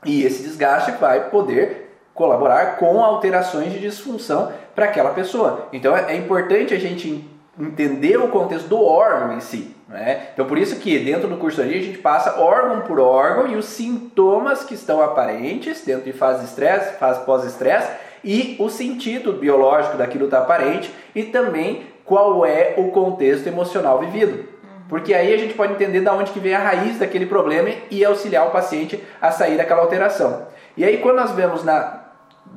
[0.05, 5.67] E esse desgaste vai poder colaborar com alterações de disfunção para aquela pessoa.
[5.73, 7.27] Então é importante a gente
[7.59, 9.75] entender o contexto do órgão em si.
[9.91, 10.27] Né?
[10.33, 13.57] Então, por isso que dentro do curso ali a gente passa órgão por órgão e
[13.57, 17.91] os sintomas que estão aparentes dentro de fase de estresse, fase pós-estresse
[18.23, 24.45] e o sentido biológico daquilo está aparente e também qual é o contexto emocional vivido.
[24.87, 28.05] Porque aí a gente pode entender da onde que vem a raiz daquele problema e
[28.05, 30.47] auxiliar o paciente a sair daquela alteração.
[30.77, 32.00] E aí quando nós vemos na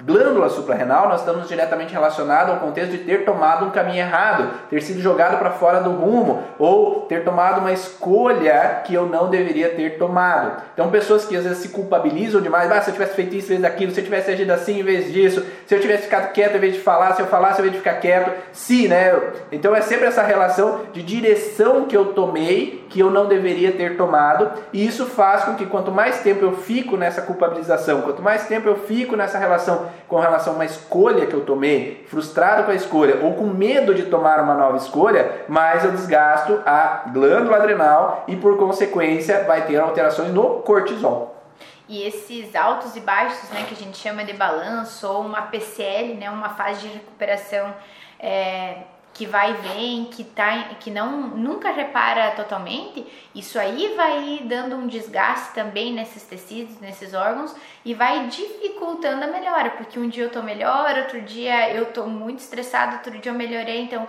[0.05, 4.83] glândula suprarrenal, nós estamos diretamente relacionados ao contexto de ter tomado um caminho errado, ter
[4.83, 9.71] sido jogado para fora do rumo, ou ter tomado uma escolha que eu não deveria
[9.71, 10.63] ter tomado.
[10.75, 13.61] Então, pessoas que às vezes se culpabilizam demais, ah, se eu tivesse feito isso em
[13.61, 16.57] vez daquilo, se eu tivesse agido assim em vez disso, se eu tivesse ficado quieto
[16.57, 19.15] em vez de falar, se eu falasse em vez de ficar quieto, se, né?
[19.53, 23.97] Então, é sempre essa relação de direção que eu tomei, que eu não deveria ter
[23.97, 28.47] tomado, e isso faz com que quanto mais tempo eu fico nessa culpabilização, quanto mais
[28.47, 29.74] tempo eu fico nessa relação
[30.09, 33.95] com relação a uma escolha que eu tomei, frustrado com a escolha ou com medo
[33.95, 39.67] de tomar uma nova escolha, mais eu desgasto a glândula adrenal e por consequência vai
[39.67, 41.35] ter alterações no cortisol.
[41.89, 46.15] E esses altos e baixos, né, que a gente chama de balanço ou uma PCL,
[46.15, 47.75] né, uma fase de recuperação
[48.19, 48.79] é,
[49.15, 54.75] que vai e vem, que, tá, que não, nunca repara totalmente, isso aí vai dando
[54.75, 57.55] um desgaste também nesses tecidos, nesses órgãos
[57.85, 62.07] e vai dificultando a melhora, porque um dia eu tô melhor, outro dia eu tô
[62.07, 64.09] muito estressado, outro dia eu melhorei, então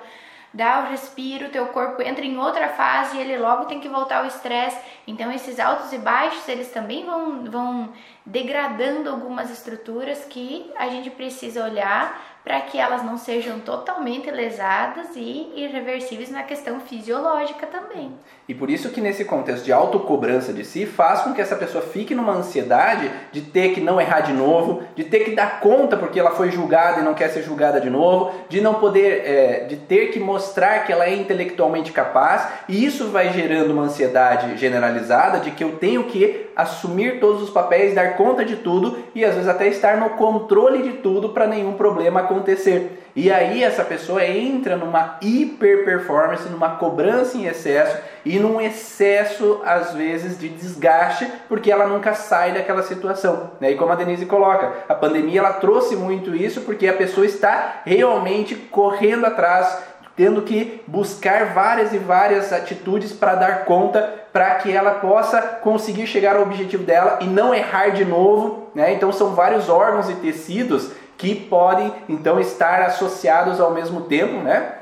[0.52, 4.20] dá o respiro, teu corpo entra em outra fase e ele logo tem que voltar
[4.20, 4.80] ao estresse.
[5.06, 7.94] Então esses altos e baixos, eles também vão, vão
[8.26, 15.08] degradando algumas estruturas que a gente precisa olhar para que elas não sejam totalmente lesadas
[15.16, 18.14] e irreversíveis na questão fisiológica também.
[18.48, 21.84] E por isso que nesse contexto de autocobrança de si, faz com que essa pessoa
[21.84, 25.98] fique numa ansiedade de ter que não errar de novo, de ter que dar conta
[25.98, 29.66] porque ela foi julgada e não quer ser julgada de novo, de não poder, é,
[29.66, 34.56] de ter que mostrar que ela é intelectualmente capaz, e isso vai gerando uma ansiedade
[34.58, 39.26] generalizada de que eu tenho que assumir todos os papéis, dar conta de tudo e
[39.26, 43.02] às vezes até estar no controle de tudo para nenhum problema acontecer.
[43.16, 49.62] E aí essa pessoa entra numa hiper performance, numa cobrança em excesso e num excesso
[49.66, 53.52] às vezes de desgaste, porque ela nunca sai daquela situação.
[53.62, 53.72] Né?
[53.72, 57.84] E como a Denise coloca, a pandemia ela trouxe muito isso porque a pessoa está
[57.86, 59.78] realmente correndo atrás,
[60.16, 66.08] tendo que buscar várias e várias atitudes para dar conta para que ela possa conseguir
[66.08, 68.94] chegar ao objetivo dela e não errar de novo, né?
[68.94, 74.74] Então são vários órgãos e tecidos que podem então estar associados ao mesmo tempo, né?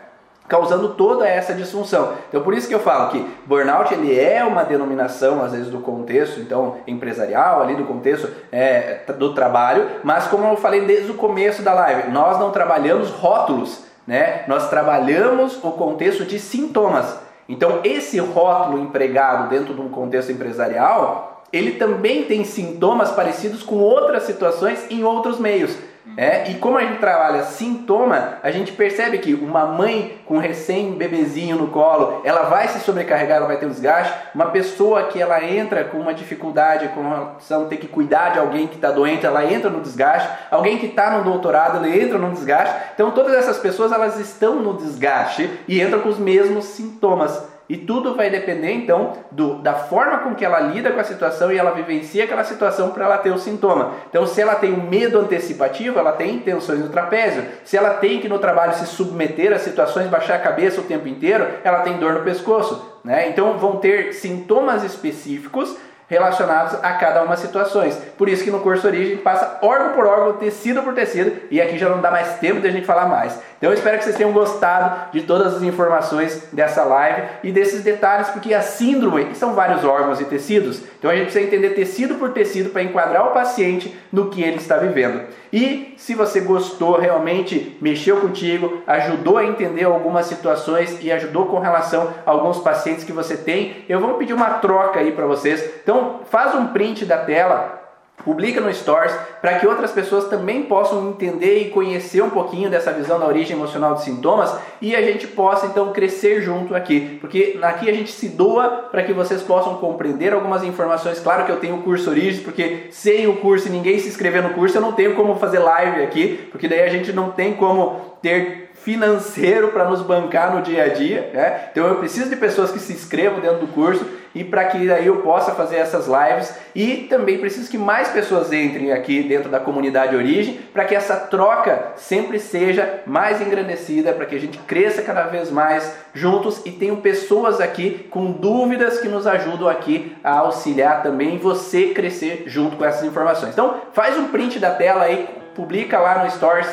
[0.48, 2.14] causando toda essa disfunção.
[2.30, 5.80] Então por isso que eu falo que burnout ele é uma denominação às vezes do
[5.80, 11.16] contexto então empresarial ali do contexto é, do trabalho, mas como eu falei desde o
[11.16, 14.44] começo da live, nós não trabalhamos rótulos, né?
[14.48, 17.18] Nós trabalhamos o contexto de sintomas.
[17.48, 23.76] Então esse rótulo empregado dentro de um contexto empresarial, ele também tem sintomas parecidos com
[23.76, 25.78] outras situações em outros meios.
[26.18, 31.56] É, e como a gente trabalha sintoma, a gente percebe que uma mãe com recém-bebezinho
[31.56, 34.14] no colo, ela vai se sobrecarregar, ela vai ter um desgaste.
[34.36, 38.40] Uma pessoa que ela entra com uma dificuldade, com relação a ter que cuidar de
[38.40, 40.30] alguém que está doente, ela entra no desgaste.
[40.52, 42.76] Alguém que está no doutorado, ele entra no desgaste.
[42.94, 47.53] Então todas essas pessoas elas estão no desgaste e entram com os mesmos sintomas.
[47.70, 51.52] E tudo vai depender então do, da forma com que ela lida com a situação
[51.52, 53.94] e ela vivencia aquela situação para ela ter o sintoma.
[54.10, 57.46] Então, se ela tem um medo antecipativo, ela tem tensões no trapézio.
[57.64, 61.08] Se ela tem que no trabalho se submeter a situações, baixar a cabeça o tempo
[61.08, 63.00] inteiro, ela tem dor no pescoço.
[63.04, 63.30] Né?
[63.30, 65.78] Então, vão ter sintomas específicos
[66.14, 67.96] relacionados a cada uma situações.
[68.18, 71.78] Por isso que no curso Origem passa órgão por órgão, tecido por tecido, e aqui
[71.78, 73.38] já não dá mais tempo de a gente falar mais.
[73.58, 77.84] Então eu espero que vocês tenham gostado de todas as informações dessa live e desses
[77.84, 80.82] detalhes, porque a síndrome são vários órgãos e tecidos.
[81.00, 84.58] Então a gente precisa entender tecido por tecido para enquadrar o paciente no que ele
[84.58, 85.22] está vivendo.
[85.54, 91.60] E se você gostou, realmente mexeu contigo, ajudou a entender algumas situações e ajudou com
[91.60, 95.64] relação a alguns pacientes que você tem, eu vou pedir uma troca aí para vocês.
[95.84, 97.83] Então faz um print da tela,
[98.24, 102.94] Publica no Stories para que outras pessoas também possam entender e conhecer um pouquinho dessa
[102.94, 107.60] visão da origem emocional dos sintomas e a gente possa então crescer junto aqui, porque
[107.62, 111.20] aqui a gente se doa para que vocês possam compreender algumas informações.
[111.20, 114.42] Claro que eu tenho o curso Origem, porque sem o curso e ninguém se inscrever
[114.42, 117.54] no curso, eu não tenho como fazer live aqui, porque daí a gente não tem
[117.54, 121.30] como ter financeiro para nos bancar no dia a dia.
[121.34, 121.70] Né?
[121.72, 125.08] Então eu preciso de pessoas que se inscrevam dentro do curso e para que daí
[125.08, 129.60] eu possa fazer essas lives e também preciso que mais pessoas entrem aqui dentro da
[129.60, 135.02] comunidade Origem para que essa troca sempre seja mais engrandecida, para que a gente cresça
[135.02, 140.40] cada vez mais juntos e tenham pessoas aqui com dúvidas que nos ajudam aqui a
[140.40, 143.54] auxiliar também você crescer junto com essas informações.
[143.54, 146.68] Então faz um print da tela aí, publica lá no Stories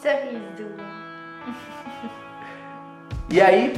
[0.00, 0.74] Sorriso.
[3.32, 3.74] E aí,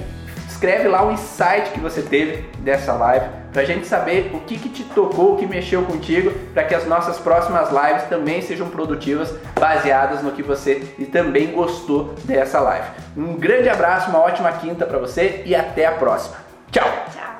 [0.62, 4.68] escreve lá o insight que você teve dessa live, pra gente saber o que, que
[4.68, 9.34] te tocou, o que mexeu contigo, para que as nossas próximas lives também sejam produtivas,
[9.58, 12.86] baseadas no que você e também gostou dessa live.
[13.16, 16.36] Um grande abraço, uma ótima quinta para você e até a próxima.
[16.70, 16.88] Tchau!
[17.12, 17.31] Tchau.